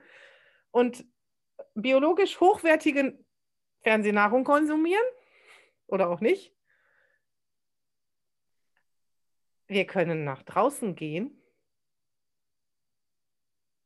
[0.71, 1.05] und
[1.73, 3.19] biologisch hochwertige
[3.81, 5.03] Fernsehnahrung konsumieren
[5.87, 6.55] oder auch nicht.
[9.67, 11.41] Wir können nach draußen gehen.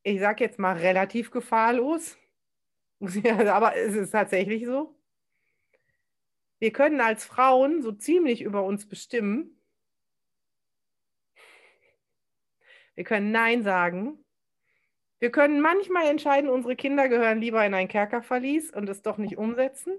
[0.09, 2.17] Ich sage jetzt mal relativ gefahrlos,
[2.99, 4.99] aber es ist tatsächlich so
[6.59, 9.57] wir können als Frauen so ziemlich über uns bestimmen.
[12.95, 14.23] Wir können Nein sagen.
[15.19, 19.37] Wir können manchmal entscheiden, unsere Kinder gehören lieber in ein Kerkerverlies und es doch nicht
[19.37, 19.93] umsetzen.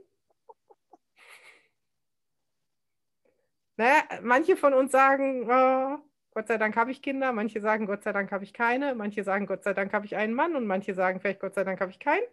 [3.77, 5.99] Naja, manche von uns sagen, oh,
[6.33, 9.25] Gott sei Dank habe ich Kinder, manche sagen, Gott sei Dank habe ich keine, manche
[9.25, 11.81] sagen, Gott sei Dank habe ich einen Mann und manche sagen, vielleicht Gott sei Dank
[11.81, 12.25] habe ich keinen.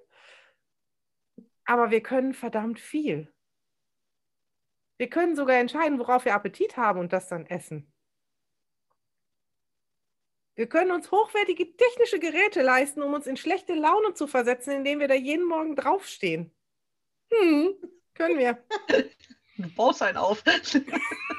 [1.65, 3.33] Aber wir können verdammt viel.
[4.97, 7.91] Wir können sogar entscheiden, worauf wir Appetit haben und das dann essen.
[10.55, 14.99] Wir können uns hochwertige technische Geräte leisten, um uns in schlechte Laune zu versetzen, indem
[14.99, 16.51] wir da jeden Morgen draufstehen.
[17.31, 17.75] Hm,
[18.13, 18.63] können wir.
[19.59, 20.43] Du baust einen auf.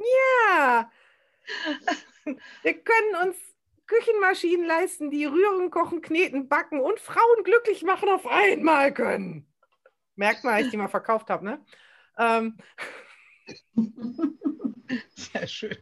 [0.00, 0.90] ja.
[2.62, 3.36] Wir können uns
[3.86, 9.46] Küchenmaschinen leisten, die rühren, kochen, kneten, backen und Frauen glücklich machen auf einmal können.
[10.14, 11.64] Merkt mal, als ich die mal verkauft habe, ne?
[12.18, 12.56] Ähm.
[15.14, 15.76] Sehr schön.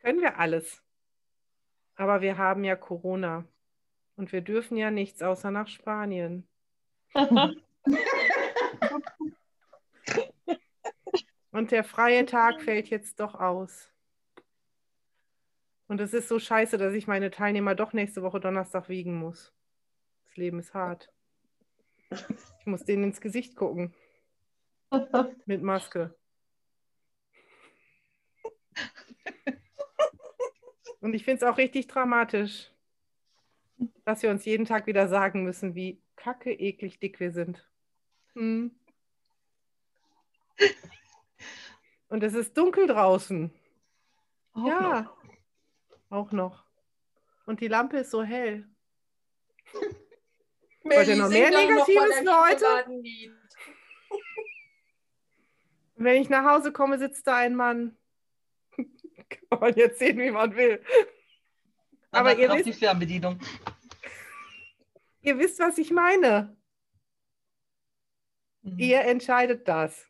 [0.00, 0.82] Können wir alles.
[1.96, 3.44] Aber wir haben ja Corona.
[4.16, 6.46] Und wir dürfen ja nichts außer nach Spanien.
[11.52, 13.90] Und der freie Tag fällt jetzt doch aus.
[15.88, 19.52] Und es ist so scheiße, dass ich meine Teilnehmer doch nächste Woche Donnerstag wiegen muss.
[20.26, 21.12] Das Leben ist hart.
[22.60, 23.92] Ich muss denen ins Gesicht gucken.
[25.46, 26.14] Mit Maske.
[31.00, 32.70] Und ich finde es auch richtig dramatisch,
[34.04, 37.66] dass wir uns jeden Tag wieder sagen müssen, wie kacke eklig dick wir sind.
[38.34, 38.70] Hm.
[42.10, 43.52] Und es ist dunkel draußen.
[44.52, 45.16] Auch ja, noch.
[46.10, 46.64] auch noch.
[47.46, 48.68] Und die Lampe ist so hell.
[50.82, 52.66] Melli, ihr noch mehr noch Negatives dein für heute?
[55.96, 57.96] Wenn ich nach Hause komme, sitzt da ein Mann.
[58.76, 60.82] Kann man jetzt sehen, wie man will.
[62.10, 63.38] Aber ihr auf wisst, die Fernbedienung.
[65.20, 66.56] ihr wisst, was ich meine.
[68.62, 68.78] Mhm.
[68.80, 70.09] Ihr entscheidet das.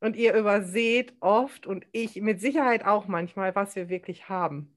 [0.00, 4.76] Und ihr überseht oft und ich mit Sicherheit auch manchmal, was wir wirklich haben.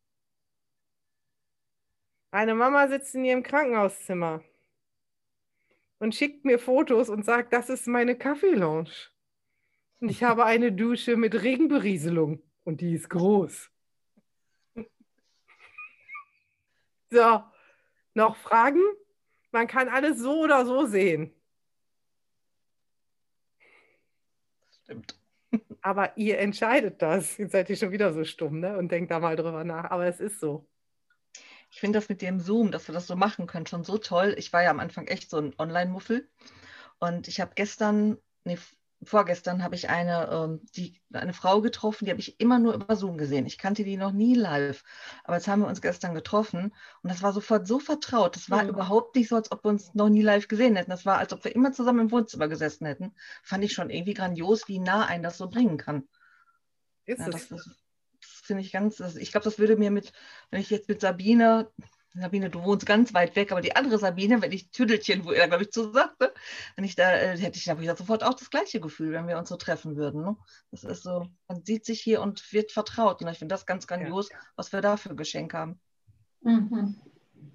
[2.31, 4.43] Eine Mama sitzt in ihrem Krankenhauszimmer
[5.97, 8.91] und schickt mir Fotos und sagt, das ist meine Kaffeelounge.
[9.99, 13.69] Und ich habe eine Dusche mit Regenberieselung und die ist groß.
[17.11, 17.43] So,
[18.13, 18.83] noch Fragen?
[19.51, 21.33] Man kann alles so oder so sehen.
[24.89, 25.19] Stimmt.
[25.81, 27.37] Aber ihr entscheidet das.
[27.37, 28.75] Jetzt seid ihr schon wieder so stumm, ne?
[28.77, 29.91] Und denkt da mal drüber nach.
[29.91, 30.67] Aber es ist so.
[31.71, 34.33] Ich finde das mit dem Zoom, dass wir das so machen können, schon so toll.
[34.37, 36.27] Ich war ja am Anfang echt so ein Online-Muffel.
[36.97, 38.57] Und ich habe gestern, nee,
[39.03, 42.95] vorgestern habe ich eine, ähm, die, eine Frau getroffen, die habe ich immer nur über
[42.95, 43.45] Zoom gesehen.
[43.45, 44.83] Ich kannte die noch nie live.
[45.23, 46.73] Aber jetzt haben wir uns gestern getroffen
[47.03, 48.35] und das war sofort so vertraut.
[48.35, 48.69] Das war Mhm.
[48.69, 50.91] überhaupt nicht so, als ob wir uns noch nie live gesehen hätten.
[50.91, 53.13] Das war, als ob wir immer zusammen im Wohnzimmer gesessen hätten.
[53.43, 56.07] Fand ich schon irgendwie grandios, wie nah ein das so bringen kann.
[57.05, 57.47] Ist Ja, es.
[57.47, 57.67] das, das
[58.21, 60.13] finde ich ganz, das, ich glaube, das würde mir mit,
[60.49, 61.71] wenn ich jetzt mit Sabine,
[62.15, 65.47] Sabine, du wohnst ganz weit weg, aber die andere Sabine, wenn ich Tüdelchen, wo er,
[65.47, 66.33] glaube ich, zu sagte,
[66.75, 69.27] wenn ich da, äh, hätte ich, glaube ich, da sofort auch das gleiche Gefühl, wenn
[69.27, 70.23] wir uns so treffen würden.
[70.23, 70.35] Ne?
[70.71, 73.21] Das ist so, man sieht sich hier und wird vertraut.
[73.21, 75.79] Und ich finde das ganz grandios, was wir da für ein Geschenk haben.
[76.41, 76.95] Mhm.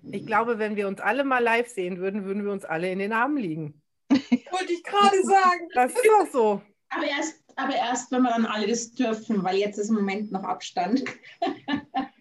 [0.02, 3.00] Ich glaube, wenn wir uns alle mal live sehen würden, würden wir uns alle in
[3.00, 3.82] den Armen liegen.
[4.11, 5.68] Wollte ich gerade sagen.
[5.74, 6.62] Das ist doch so.
[6.90, 10.44] Aber erst, aber erst, wenn wir dann alles dürfen, weil jetzt ist im Moment noch
[10.44, 11.05] Abstand.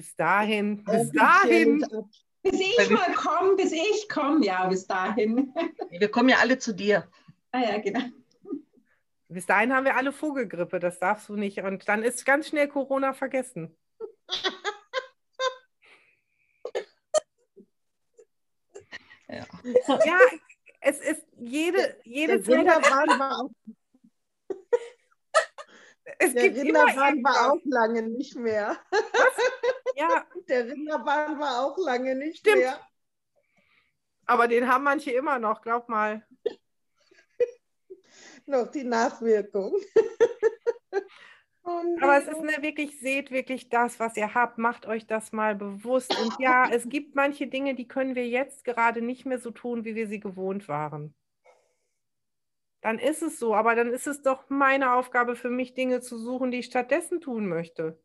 [0.00, 1.86] Bis dahin, bis dahin.
[2.42, 5.52] Bis ich mal komme, bis ich komme, ja, bis dahin.
[5.90, 7.06] Wir kommen ja alle zu dir.
[7.52, 8.00] Ah ja, genau.
[9.28, 11.58] Bis dahin haben wir alle Vogelgrippe, das darfst du nicht.
[11.58, 13.76] Und dann ist ganz schnell Corona vergessen.
[19.32, 19.46] Ja.
[19.86, 20.18] Ja,
[20.80, 22.66] es ist jede, jede Zeit.
[22.66, 23.50] war auch,
[26.18, 28.76] Es der gibt war auch lange nicht mehr.
[30.00, 32.58] Ja, Der Rinderwahn war auch lange nicht Stimmt.
[32.58, 32.80] mehr.
[34.26, 36.26] aber den haben manche immer noch, glaub mal.
[38.46, 39.74] Noch die Nachwirkung.
[41.62, 45.30] Oh Aber es ist ne, wirklich, seht wirklich das, was ihr habt, macht euch das
[45.30, 46.18] mal bewusst.
[46.18, 49.84] Und ja, es gibt manche Dinge, die können wir jetzt gerade nicht mehr so tun,
[49.84, 51.14] wie wir sie gewohnt waren.
[52.80, 56.16] Dann ist es so, aber dann ist es doch meine Aufgabe für mich, Dinge zu
[56.18, 58.02] suchen, die ich stattdessen tun möchte.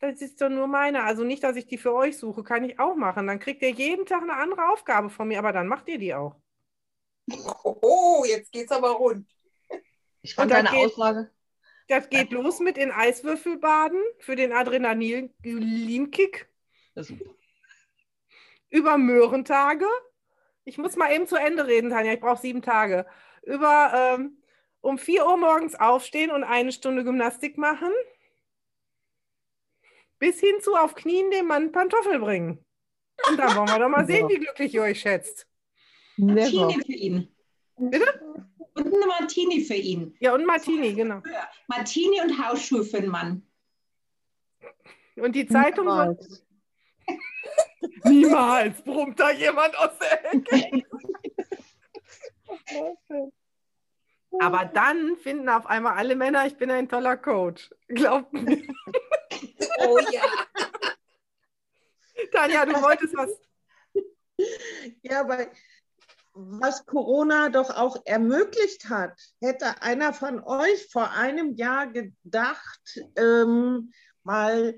[0.00, 1.02] Das ist doch nur meine.
[1.04, 3.26] Also nicht, dass ich die für euch suche, kann ich auch machen.
[3.26, 6.14] Dann kriegt ihr jeden Tag eine andere Aufgabe von mir, aber dann macht ihr die
[6.14, 6.36] auch.
[7.62, 9.26] Oh, jetzt geht's aber rund.
[10.20, 11.30] Ich fand deine geht- Aussage,
[11.88, 16.48] Das geht los mit in Eiswürfel baden für den Adrenalinkick.
[18.70, 19.86] über Möhrentage.
[20.64, 22.12] Ich muss mal eben zu Ende reden, Tanja.
[22.14, 23.06] Ich brauche sieben Tage.
[23.42, 24.38] Über ähm,
[24.80, 27.90] um 4 Uhr morgens aufstehen und eine Stunde Gymnastik machen.
[30.24, 32.64] Bis hin zu auf Knien dem Mann Pantoffel bringen.
[33.28, 35.46] Und dann wollen wir doch mal sehen, wie glücklich ihr euch schätzt.
[36.16, 36.40] Never.
[36.40, 37.36] Martini für ihn.
[37.76, 38.40] Bitte?
[38.72, 40.16] Und eine Martini für ihn.
[40.20, 41.20] Ja, und Martini, genau.
[41.66, 43.46] Martini und Hausschuhe für den Mann.
[45.16, 45.84] Und die Zeitung.
[45.84, 46.46] Niemals.
[48.04, 50.86] Niemals brummt da jemand aus der Ecke.
[54.40, 57.68] Aber dann finden auf einmal alle Männer, ich bin ein toller Coach.
[57.88, 58.62] Glaubt mir.
[59.86, 60.22] Oh ja.
[62.32, 63.30] Tanja, du wolltest was.
[65.02, 65.50] Ja, weil
[66.32, 73.92] was Corona doch auch ermöglicht hat, hätte einer von euch vor einem Jahr gedacht, ähm,
[74.24, 74.74] mal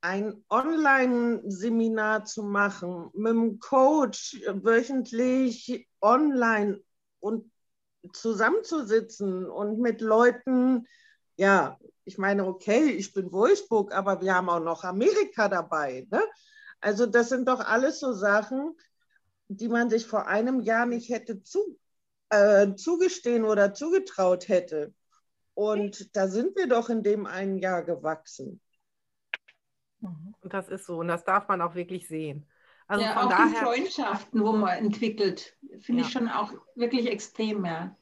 [0.00, 6.82] ein Online-Seminar zu machen mit einem Coach wöchentlich online
[7.20, 7.52] und
[8.12, 10.88] zusammenzusitzen und mit Leuten,
[11.42, 16.06] ja, ich meine, okay, ich bin Wolfsburg, aber wir haben auch noch Amerika dabei.
[16.08, 16.22] Ne?
[16.80, 18.76] Also das sind doch alles so Sachen,
[19.48, 21.80] die man sich vor einem Jahr nicht hätte zu,
[22.30, 24.94] äh, zugestehen oder zugetraut hätte.
[25.54, 28.60] Und da sind wir doch in dem einen Jahr gewachsen.
[30.00, 30.98] Und das ist so.
[30.98, 32.46] Und das darf man auch wirklich sehen.
[32.86, 36.06] Also ja, auch daher, die Freundschaften, wo man entwickelt, finde ja.
[36.06, 37.64] ich schon auch wirklich extrem.
[37.64, 37.96] Ja.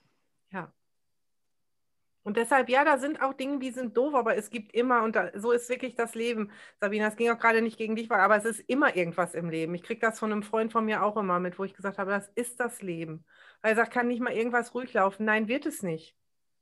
[2.22, 5.16] Und deshalb, ja, da sind auch Dinge, die sind doof, aber es gibt immer, und
[5.16, 6.50] da, so ist wirklich das Leben.
[6.78, 9.74] Sabina, es ging auch gerade nicht gegen dich, aber es ist immer irgendwas im Leben.
[9.74, 12.10] Ich kriege das von einem Freund von mir auch immer mit, wo ich gesagt habe,
[12.10, 13.24] das ist das Leben.
[13.62, 15.24] Weil er sagt, kann nicht mal irgendwas ruhig laufen.
[15.24, 16.14] Nein, wird es nicht.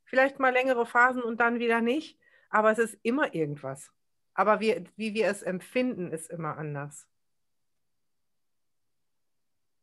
[0.04, 2.18] Vielleicht mal längere Phasen und dann wieder nicht,
[2.50, 3.90] aber es ist immer irgendwas.
[4.34, 7.08] Aber wir, wie wir es empfinden, ist immer anders.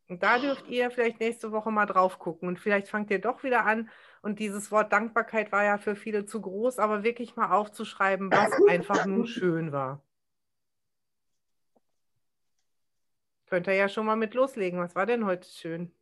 [0.08, 3.42] Und da dürft ihr vielleicht nächste Woche mal drauf gucken und vielleicht fangt ihr doch
[3.42, 3.90] wieder an.
[4.26, 8.50] Und dieses Wort Dankbarkeit war ja für viele zu groß, aber wirklich mal aufzuschreiben, was
[8.68, 10.02] einfach nur schön war.
[13.46, 14.80] Könnt ihr ja schon mal mit loslegen.
[14.80, 15.92] Was war denn heute schön?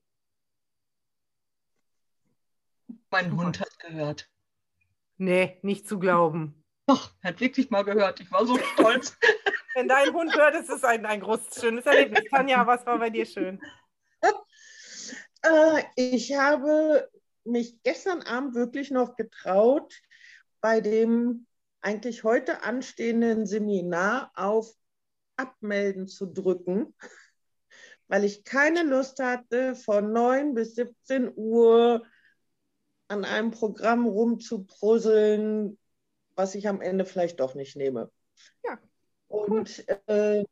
[3.10, 4.30] Mein Hund hat gehört.
[5.18, 6.64] Nee, nicht zu glauben.
[6.86, 8.20] Doch, er hat wirklich mal gehört.
[8.20, 9.18] Ich war so stolz.
[9.74, 12.24] Wenn dein Hund hört, ist es ein, ein großes, schönes Erlebnis.
[12.30, 13.60] Tanja, was war bei dir schön?
[15.44, 17.06] Äh, ich habe
[17.44, 19.94] mich gestern Abend wirklich noch getraut,
[20.60, 21.46] bei dem
[21.80, 24.74] eigentlich heute anstehenden Seminar auf
[25.36, 26.94] Abmelden zu drücken,
[28.08, 32.02] weil ich keine Lust hatte, von 9 bis 17 Uhr
[33.08, 35.78] an einem Programm rumzuprusseln,
[36.34, 38.10] was ich am Ende vielleicht doch nicht nehme.
[38.64, 38.78] Ja.
[39.28, 40.44] Und äh,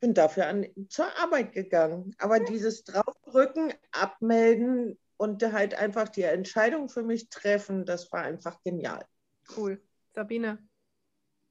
[0.00, 2.14] bin dafür an, zur Arbeit gegangen.
[2.18, 8.60] Aber dieses Draufdrücken, abmelden und halt einfach die Entscheidung für mich treffen, das war einfach
[8.62, 9.04] genial.
[9.56, 9.80] Cool.
[10.14, 10.58] Sabine.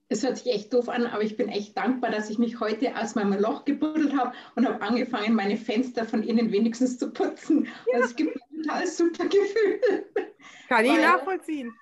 [0.10, 2.96] Es hört sich echt doof an, aber ich bin echt dankbar, dass ich mich heute
[2.96, 7.68] aus meinem Loch gebuddelt habe und habe angefangen, meine Fenster von innen wenigstens zu putzen.
[7.92, 8.00] Ja.
[8.00, 9.82] Das gibt mir ein total super Gefühl.
[10.68, 11.74] Kann ich nachvollziehen.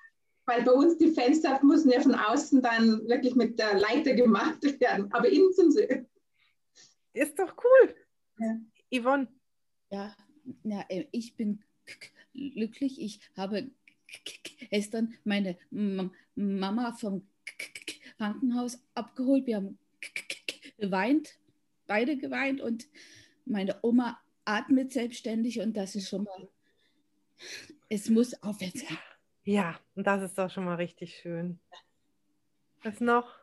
[0.46, 4.62] Weil bei uns die Fenster müssen ja von außen dann wirklich mit der Leiter gemacht
[4.80, 6.06] werden, aber innen sind sie.
[7.12, 7.94] Ist doch cool.
[8.38, 9.00] Ja.
[9.00, 9.28] Yvonne.
[9.90, 10.16] Ja,
[10.64, 11.62] ja, äh, ich bin
[12.32, 13.00] glücklich.
[13.00, 13.70] Ich habe
[14.70, 15.56] gestern meine
[16.34, 17.26] Mama vom
[18.16, 19.46] Krankenhaus abgeholt.
[19.46, 19.78] Wir haben
[20.78, 21.38] geweint,
[21.86, 22.86] beide geweint und
[23.44, 26.48] meine Oma atmet selbstständig und das ist schon mal,
[27.88, 28.98] es muss aufwärts gehen.
[29.44, 31.58] Ja, und das ist doch schon mal richtig schön.
[32.82, 33.38] Was noch?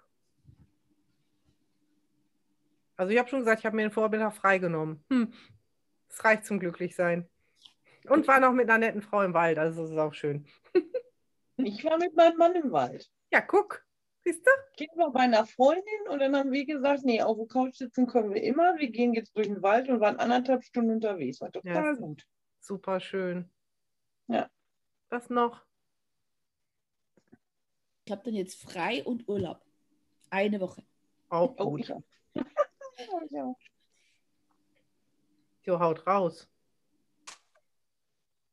[2.95, 5.03] Also ich habe schon gesagt, ich habe mir den Vormittag freigenommen.
[5.09, 5.33] Hm.
[6.19, 7.29] Reicht zum Glücklichsein.
[8.09, 10.45] Und war noch mit einer netten Frau im Wald, also das ist auch schön.
[11.57, 13.09] ich war mit meinem Mann im Wald.
[13.31, 13.85] Ja, guck.
[14.23, 14.51] Siehst du?
[14.75, 18.05] Kind war bei einer Freundin und dann haben wir gesagt, nee, auf der Couch sitzen
[18.05, 18.77] können wir immer.
[18.77, 21.39] Wir gehen jetzt durch den Wald und waren anderthalb Stunden unterwegs.
[21.39, 22.25] War total ja, gut.
[22.59, 23.49] Super schön.
[24.27, 24.49] Ja.
[25.09, 25.65] Was noch?
[28.05, 29.61] Ich habe dann jetzt frei und Urlaub.
[30.29, 30.83] Eine Woche.
[31.29, 31.91] Auch oh, gut.
[31.91, 32.01] Oh,
[33.29, 33.53] ja.
[35.63, 36.49] Jo, haut raus.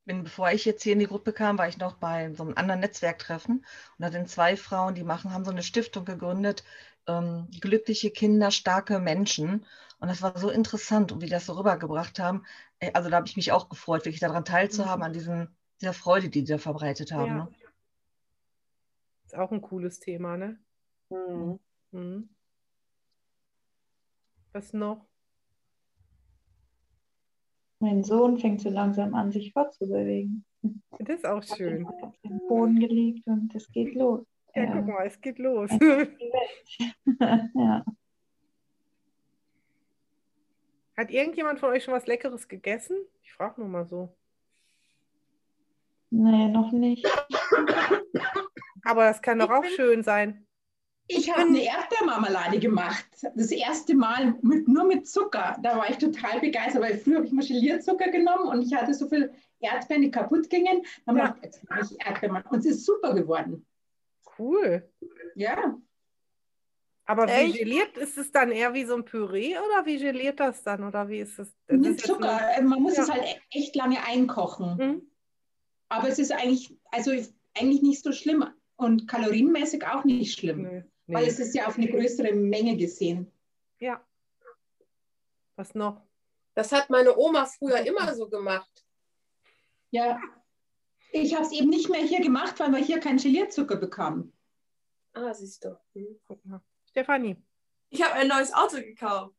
[0.07, 2.55] Bin, bevor ich jetzt hier in die Gruppe kam, war ich noch bei so einem
[2.57, 3.65] anderen Netzwerktreffen und
[3.99, 6.63] da sind zwei Frauen, die machen, haben so eine Stiftung gegründet,
[7.09, 9.67] ähm, glückliche Kinder, starke Menschen.
[9.99, 12.45] Und das war so interessant, und wie die das so rübergebracht haben.
[12.79, 15.07] Äh, also da habe ich mich auch gefreut, wirklich daran teilzuhaben, mhm.
[15.07, 15.49] an diesem,
[15.81, 17.27] dieser Freude, die die da verbreitet haben.
[17.27, 17.45] Ja.
[17.45, 17.49] Ne?
[19.25, 20.59] Ist auch ein cooles Thema, ne?
[21.11, 21.59] Mhm.
[21.91, 22.29] Mhm.
[24.53, 25.05] Was noch?
[27.87, 30.45] Mein Sohn fängt so langsam an, sich fortzubewegen.
[30.99, 31.87] Das ist auch schön.
[31.87, 34.27] Auf den Boden gelegt und es geht los.
[34.57, 34.73] Ja, ja.
[34.73, 35.71] guck mal, es geht los.
[37.55, 37.85] ja.
[40.97, 42.97] Hat irgendjemand von euch schon was Leckeres gegessen?
[43.23, 44.13] Ich frage nur mal so.
[46.11, 47.07] Nee, noch nicht.
[48.83, 50.46] Aber das kann doch auch schön sein.
[51.09, 53.07] Ich habe eine Erdbeermarmelade gemacht.
[53.35, 55.57] Das erste Mal mit, nur mit Zucker.
[55.63, 58.93] Da war ich total begeistert, weil früher habe ich mal Gelierzucker genommen und ich hatte
[58.93, 60.85] so viel Erdbeeren, die kaputt gingen.
[61.05, 61.29] Dann ja.
[61.29, 62.55] habe ich jetzt mache ich Erdbeermarmelade.
[62.55, 63.65] Und es ist super geworden.
[64.39, 64.89] Cool.
[65.37, 65.79] Ja.
[67.05, 70.65] Aber wie geliert ist es dann eher wie so ein Püree oder wie geliert das
[70.65, 70.83] dann?
[70.83, 71.55] Oder wie ist es?
[71.69, 72.41] Mit Zucker.
[72.63, 73.05] Man muss ja.
[73.05, 74.77] es halt echt lange einkochen.
[74.77, 75.03] Mhm.
[75.89, 77.13] Aber es ist eigentlich, also
[77.55, 78.45] eigentlich nicht so schlimm
[78.75, 80.63] und kalorienmäßig auch nicht schlimm.
[80.63, 80.85] Nee.
[81.07, 81.15] Nee.
[81.15, 83.31] Weil es ist ja auf eine größere Menge gesehen.
[83.79, 84.05] Ja.
[85.57, 86.03] Was noch?
[86.55, 88.85] Das hat meine Oma früher immer so gemacht.
[89.91, 90.21] Ja.
[91.13, 94.33] Ich habe es eben nicht mehr hier gemacht, weil wir hier keinen Gelierzucker bekamen.
[95.15, 95.79] Ah, siehst du.
[95.95, 96.19] Hm.
[96.27, 96.61] Guck mal.
[96.91, 97.37] Stefanie.
[97.91, 99.35] Ich habe ein neues Auto gekauft.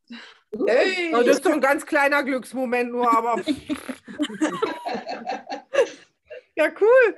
[0.66, 1.14] Hey.
[1.14, 3.42] Oh, das ist so ein ganz kleiner Glücksmoment nur, aber.
[6.56, 7.18] ja, cool.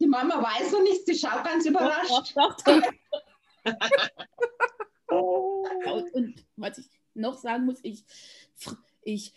[0.00, 2.34] Die Mama weiß noch nichts, sie schaut ganz überrascht.
[2.34, 2.82] Doch, doch,
[5.08, 8.04] und was ich noch sagen muss, ich,
[9.02, 9.34] ich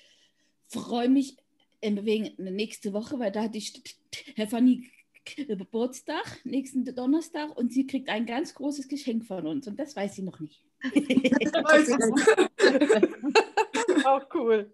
[0.68, 1.38] freue mich
[1.82, 4.90] ähm, wegen nächste Woche, weil da hat die Stefanie
[5.26, 9.68] Geburtstag, nächsten Donnerstag, und sie kriegt ein ganz großes Geschenk von uns.
[9.68, 10.64] Und das weiß sie noch nicht.
[14.06, 14.74] Auch cool.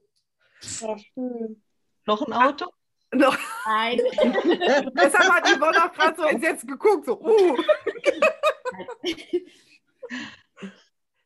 [0.82, 1.62] Ja, schön.
[2.06, 2.66] Noch ein Auto?
[3.12, 3.38] Noch.
[3.66, 4.02] Nein.
[4.22, 7.58] Deshalb hat die Wonne auch gerade so entsetzt geguckt, so, uh.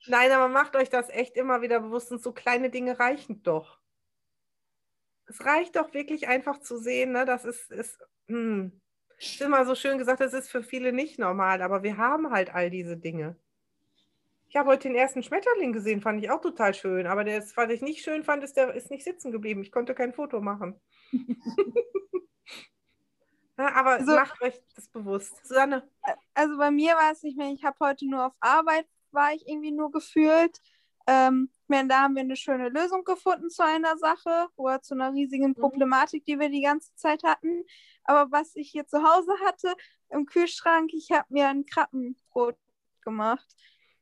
[0.08, 3.80] Nein, aber macht euch das echt immer wieder bewusst und so kleine Dinge reichen doch.
[5.26, 7.26] Es reicht doch wirklich einfach zu sehen, ne?
[7.26, 7.98] Das ist, ist,
[8.28, 8.82] hm.
[9.18, 12.54] ist immer so schön gesagt, das ist für viele nicht normal, aber wir haben halt
[12.54, 13.38] all diese Dinge.
[14.50, 17.72] Ich habe heute den ersten Schmetterling gesehen, fand ich auch total schön, aber das, was
[17.72, 19.64] ich nicht schön fand, ist, der ist nicht sitzen geblieben.
[19.64, 20.80] Ich konnte kein Foto machen.
[23.58, 25.46] ja, aber Also- macht euch das bewusst.
[25.46, 25.88] Susanne.
[26.34, 29.48] Also bei mir war es nicht mehr, ich habe heute nur auf Arbeit, war ich
[29.48, 30.60] irgendwie nur gefühlt.
[31.06, 34.94] Ähm, ich meine, da haben wir eine schöne Lösung gefunden zu einer Sache oder zu
[34.94, 37.66] einer riesigen Problematik, die wir die ganze Zeit hatten.
[38.06, 39.76] Aber was ich hier zu Hause hatte
[40.10, 42.58] im Kühlschrank, ich habe mir ein Krabbenbrot
[43.02, 43.46] gemacht,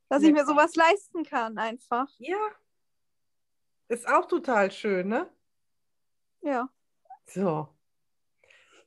[0.09, 2.07] dass ich mir sowas leisten kann einfach.
[2.19, 2.37] Ja.
[3.87, 5.27] Ist auch total schön, ne?
[6.41, 6.69] Ja.
[7.25, 7.67] So.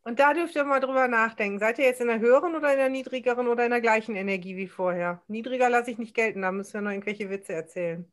[0.05, 1.59] Und da dürft ihr mal drüber nachdenken.
[1.59, 4.55] Seid ihr jetzt in der höheren oder in der niedrigeren oder in der gleichen Energie
[4.57, 5.23] wie vorher?
[5.29, 8.13] Niedriger lasse ich nicht gelten, da müssen wir noch irgendwelche Witze erzählen.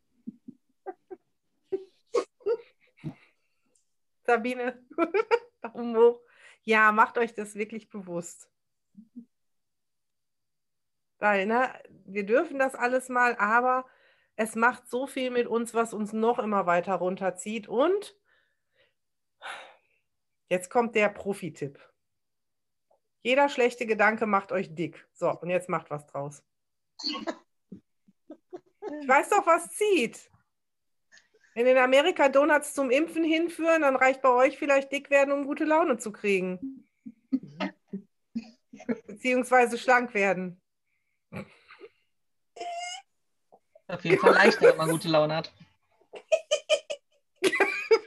[4.26, 4.82] Sabine,
[5.62, 6.22] Daumen hoch.
[6.64, 8.50] Ja, macht euch das wirklich bewusst.
[11.20, 11.74] Weil, ne,
[12.06, 13.86] wir dürfen das alles mal, aber
[14.38, 17.68] es macht so viel mit uns, was uns noch immer weiter runterzieht.
[17.68, 18.16] Und
[20.52, 21.80] jetzt kommt der Profi-Tipp.
[23.24, 25.08] Jeder schlechte Gedanke macht euch dick.
[25.14, 26.44] So, und jetzt macht was draus.
[27.00, 30.30] Ich weiß doch, was zieht.
[31.56, 35.46] Wenn in Amerika Donuts zum Impfen hinführen, dann reicht bei euch vielleicht dick werden, um
[35.46, 36.86] gute Laune zu kriegen.
[39.08, 40.62] Beziehungsweise schlank werden.
[43.88, 45.54] Auf jeden Fall leichter, wenn man gute Laune hat.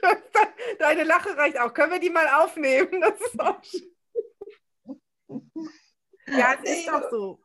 [0.79, 1.73] Deine Lache reicht auch.
[1.73, 3.01] Können wir die mal aufnehmen?
[3.01, 3.95] Das ist auch schön.
[6.27, 7.39] Ja, es ist doch so.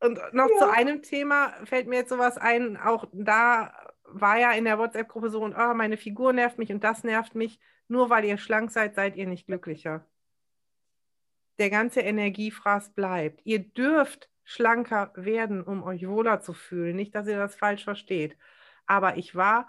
[0.00, 3.72] Und noch zu einem Thema fällt mir jetzt sowas ein, auch da
[4.04, 7.34] war ja in der WhatsApp-Gruppe so, und oh, meine Figur nervt mich und das nervt
[7.34, 7.58] mich.
[7.88, 10.06] Nur weil ihr schlank seid, seid ihr nicht glücklicher.
[11.58, 13.40] Der ganze Energiefraß bleibt.
[13.44, 16.96] Ihr dürft schlanker werden, um euch wohler zu fühlen.
[16.96, 18.36] Nicht, dass ihr das falsch versteht.
[18.86, 19.68] Aber ich war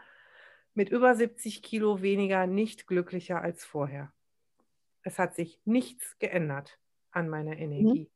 [0.75, 4.11] mit über 70 Kilo weniger nicht glücklicher als vorher.
[5.01, 6.79] Es hat sich nichts geändert
[7.11, 8.09] an meiner Energie.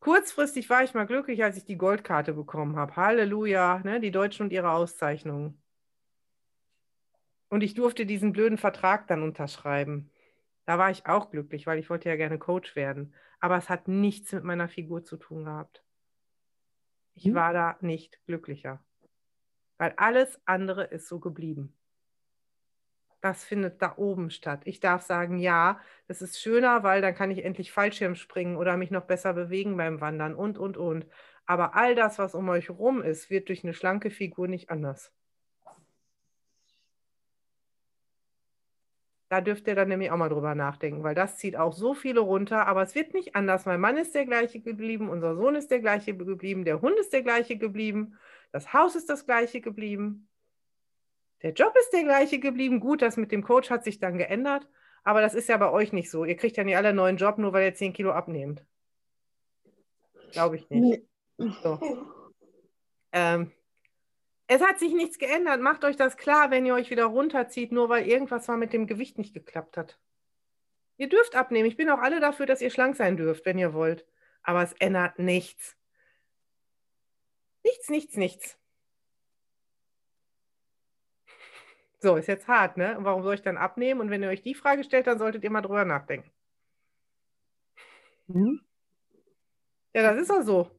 [0.00, 2.96] Kurzfristig war ich mal glücklich, als ich die Goldkarte bekommen habe.
[2.96, 4.00] Halleluja, ne?
[4.00, 5.62] die Deutschen und ihre Auszeichnungen.
[7.48, 10.10] Und ich durfte diesen blöden Vertrag dann unterschreiben.
[10.66, 13.14] Da war ich auch glücklich, weil ich wollte ja gerne Coach werden.
[13.40, 15.82] Aber es hat nichts mit meiner Figur zu tun gehabt.
[17.14, 18.82] Ich war da nicht glücklicher.
[19.78, 21.74] Weil alles andere ist so geblieben.
[23.20, 24.60] Das findet da oben statt.
[24.64, 28.76] Ich darf sagen, ja, das ist schöner, weil dann kann ich endlich Fallschirm springen oder
[28.76, 31.06] mich noch besser bewegen beim Wandern und, und, und.
[31.46, 35.10] Aber all das, was um euch rum ist, wird durch eine schlanke Figur nicht anders.
[39.30, 42.20] Da dürft ihr dann nämlich auch mal drüber nachdenken, weil das zieht auch so viele
[42.20, 43.66] runter, aber es wird nicht anders.
[43.66, 47.12] Mein Mann ist der gleiche geblieben, unser Sohn ist der gleiche geblieben, der Hund ist
[47.12, 48.16] der gleiche geblieben,
[48.54, 50.28] das Haus ist das gleiche geblieben.
[51.42, 52.78] Der Job ist der gleiche geblieben.
[52.78, 54.68] Gut, das mit dem Coach hat sich dann geändert,
[55.02, 56.24] aber das ist ja bei euch nicht so.
[56.24, 58.64] Ihr kriegt ja nicht alle einen neuen Job, nur weil ihr 10 Kilo abnehmt.
[60.30, 61.02] Glaube ich nicht.
[61.36, 61.80] So.
[63.10, 63.50] Ähm,
[64.46, 65.60] es hat sich nichts geändert.
[65.60, 68.86] Macht euch das klar, wenn ihr euch wieder runterzieht, nur weil irgendwas mal mit dem
[68.86, 69.98] Gewicht nicht geklappt hat.
[70.96, 71.66] Ihr dürft abnehmen.
[71.66, 74.06] Ich bin auch alle dafür, dass ihr schlank sein dürft, wenn ihr wollt.
[74.44, 75.76] Aber es ändert nichts.
[77.64, 78.58] Nichts, nichts, nichts.
[82.00, 82.98] So, ist jetzt hart, ne?
[82.98, 84.00] Und warum soll ich dann abnehmen?
[84.00, 86.30] Und wenn ihr euch die Frage stellt, dann solltet ihr mal drüber nachdenken.
[89.94, 90.70] Ja, das ist auch so.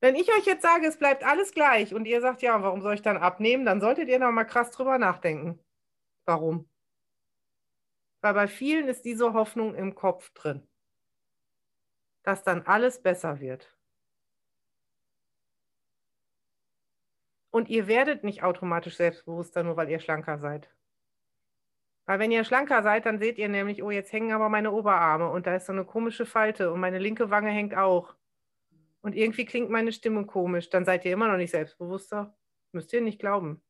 [0.00, 2.94] Wenn ich euch jetzt sage, es bleibt alles gleich und ihr sagt, ja, warum soll
[2.94, 5.58] ich dann abnehmen, dann solltet ihr noch mal krass drüber nachdenken.
[6.24, 6.68] Warum?
[8.22, 10.66] Weil bei vielen ist diese Hoffnung im Kopf drin,
[12.22, 13.74] dass dann alles besser wird.
[17.50, 20.70] Und ihr werdet nicht automatisch selbstbewusster, nur weil ihr schlanker seid.
[22.06, 25.28] Weil wenn ihr schlanker seid, dann seht ihr nämlich, oh, jetzt hängen aber meine Oberarme
[25.30, 28.14] und da ist so eine komische Falte und meine linke Wange hängt auch.
[29.02, 30.70] Und irgendwie klingt meine Stimme komisch.
[30.70, 32.36] Dann seid ihr immer noch nicht selbstbewusster.
[32.72, 33.62] Müsst ihr nicht glauben.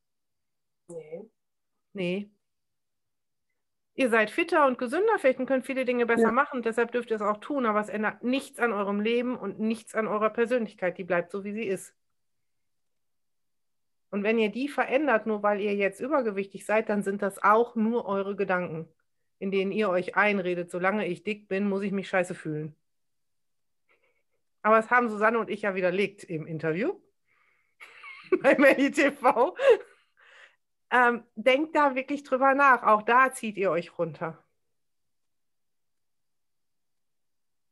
[0.89, 1.31] Nee.
[1.93, 2.31] Nee.
[3.95, 6.33] Ihr seid fitter und gesünder vielleicht und könnt viele Dinge besser Ja.
[6.33, 6.62] machen.
[6.62, 9.95] Deshalb dürft ihr es auch tun, aber es ändert nichts an eurem Leben und nichts
[9.95, 10.97] an eurer Persönlichkeit.
[10.99, 11.95] Die bleibt so, wie sie ist.
[14.11, 17.76] Und wenn ihr die verändert, nur weil ihr jetzt übergewichtig seid, dann sind das auch
[17.76, 18.88] nur eure Gedanken,
[19.38, 22.74] in denen ihr euch einredet, solange ich dick bin, muss ich mich scheiße fühlen.
[24.62, 27.00] Aber das haben Susanne und ich ja widerlegt im Interview
[28.42, 29.56] bei Melly TV.
[30.90, 32.82] Ähm, denkt da wirklich drüber nach.
[32.82, 34.42] Auch da zieht ihr euch runter.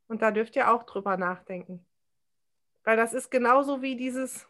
[0.06, 1.84] Und da dürft ihr auch drüber nachdenken.
[2.84, 4.47] Weil das ist genauso wie dieses,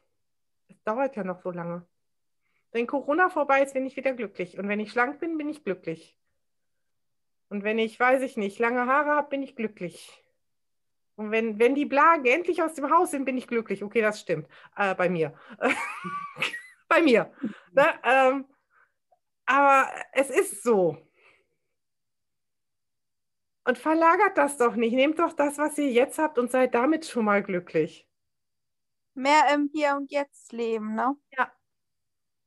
[0.68, 1.86] es dauert ja noch so lange.
[2.72, 4.58] Wenn Corona vorbei ist, bin ich wieder glücklich.
[4.58, 6.16] Und wenn ich schlank bin, bin ich glücklich.
[7.48, 10.22] Und wenn ich, weiß ich nicht, lange Haare habe, bin ich glücklich.
[11.16, 13.82] Und wenn, wenn die Blagen endlich aus dem Haus sind, bin ich glücklich.
[13.82, 14.48] Okay, das stimmt.
[14.76, 15.34] Äh, bei mir.
[16.88, 17.32] bei mir.
[17.72, 17.86] Ne?
[18.04, 18.44] Ähm,
[19.46, 20.98] aber es ist so.
[23.64, 24.94] Und verlagert das doch nicht.
[24.94, 28.07] Nehmt doch das, was ihr jetzt habt und seid damit schon mal glücklich.
[29.18, 31.16] Mehr im Hier und Jetzt leben, ne?
[31.36, 31.52] Ja,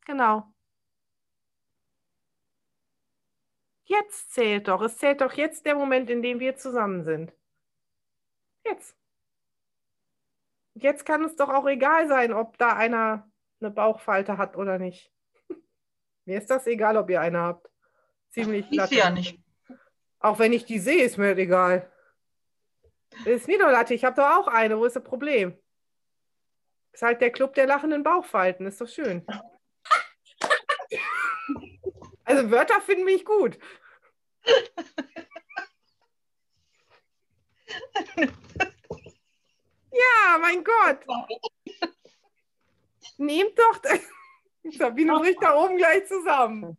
[0.06, 0.54] genau.
[3.84, 4.82] Jetzt zählt doch.
[4.82, 7.34] Es zählt doch jetzt der Moment, in dem wir zusammen sind.
[8.64, 8.96] Jetzt.
[10.76, 15.12] Jetzt kann es doch auch egal sein, ob da einer eine Bauchfalte hat oder nicht.
[16.26, 17.70] Mir ist das egal, ob ihr eine habt.
[18.30, 19.44] Ziemlich Ich sehe ja nicht.
[20.20, 21.92] Auch wenn ich die sehe, ist mir das egal.
[23.26, 23.94] Ist mir doch Latte.
[23.94, 24.80] Ich habe doch auch eine.
[24.80, 25.62] Wo ist das Problem?
[26.94, 28.66] Ist halt der Club der lachenden Bauchfalten.
[28.68, 29.26] Ist doch schön.
[32.24, 33.58] Also Wörter finden mich gut.
[39.92, 41.00] Ja, mein Gott.
[43.18, 43.80] Nehmt doch.
[44.78, 46.78] Sabine bricht da oben gleich zusammen.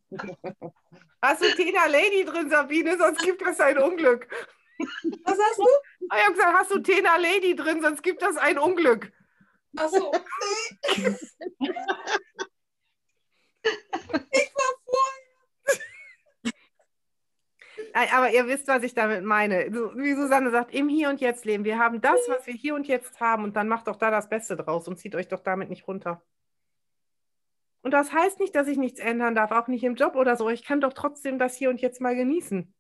[1.20, 2.96] Hast du Tena Lady drin, Sabine?
[2.96, 4.28] Sonst gibt das ein Unglück.
[5.24, 5.66] Was hast du?
[6.08, 9.12] Ah, Ich habe gesagt, hast du Tena Lady drin, sonst gibt das ein Unglück.
[9.76, 11.16] Achso, okay.
[14.32, 15.32] ich war vorher.
[18.12, 19.66] Aber ihr wisst, was ich damit meine.
[19.96, 21.64] Wie Susanne sagt, im Hier und Jetzt leben.
[21.64, 24.28] Wir haben das, was wir hier und jetzt haben und dann macht doch da das
[24.28, 26.22] Beste draus und zieht euch doch damit nicht runter.
[27.82, 30.48] Und das heißt nicht, dass ich nichts ändern darf, auch nicht im Job oder so.
[30.48, 32.72] Ich kann doch trotzdem das hier und jetzt mal genießen.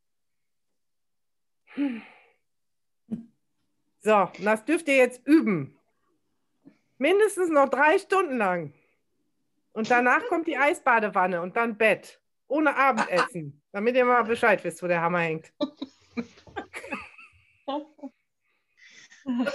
[1.74, 2.02] Hm.
[4.00, 5.78] So, das dürft ihr jetzt üben.
[7.02, 8.72] Mindestens noch drei Stunden lang.
[9.72, 12.20] Und danach kommt die Eisbadewanne und dann Bett.
[12.46, 13.60] Ohne Abendessen.
[13.72, 15.52] Damit ihr mal Bescheid wisst, wo der Hammer hängt.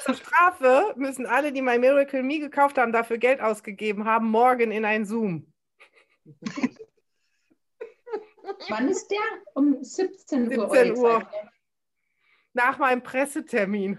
[0.04, 4.72] Zur Strafe müssen alle, die My Miracle Me gekauft haben, dafür Geld ausgegeben haben, morgen
[4.72, 5.54] in ein Zoom.
[8.70, 9.20] Wann ist der?
[9.54, 10.70] Um 17 Uhr.
[10.70, 11.30] 17 eure Uhr.
[12.54, 13.98] Nach meinem Pressetermin.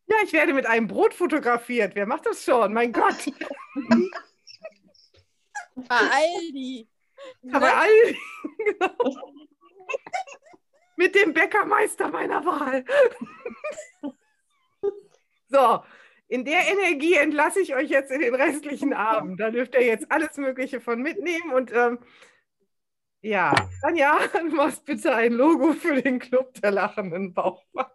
[0.07, 1.95] Ja, ich werde mit einem Brot fotografiert.
[1.95, 2.73] Wer macht das schon?
[2.73, 3.25] Mein Gott.
[5.75, 6.87] Bei Aldi.
[7.51, 7.89] Aber all,
[8.65, 9.33] genau.
[10.95, 12.85] Mit dem Bäckermeister meiner Wahl.
[15.47, 15.83] So,
[16.27, 19.39] in der Energie entlasse ich euch jetzt in den restlichen Abend.
[19.39, 21.51] Da dürft ihr jetzt alles Mögliche von mitnehmen.
[21.51, 21.99] Und ähm,
[23.21, 27.87] ja, Tanja, du machst bitte ein Logo für den Club der lachenden Bauchmann.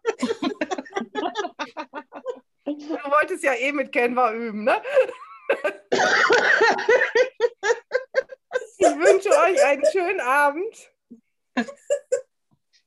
[2.64, 4.80] Du wolltest ja eh mit Canva üben, ne?
[8.78, 10.92] Ich wünsche euch einen schönen Abend.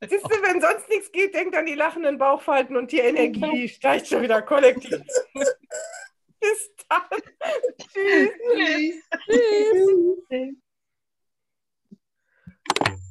[0.10, 3.68] Siehst du, wenn sonst nichts geht, denkt an die lachenden Bauchfalten und die Energie genau.
[3.68, 5.02] steigt schon wieder kollektiv.
[6.40, 7.22] Bis dann.
[7.78, 8.32] Tschüss.
[9.26, 10.24] Tschüss.
[10.30, 10.56] Tschüss.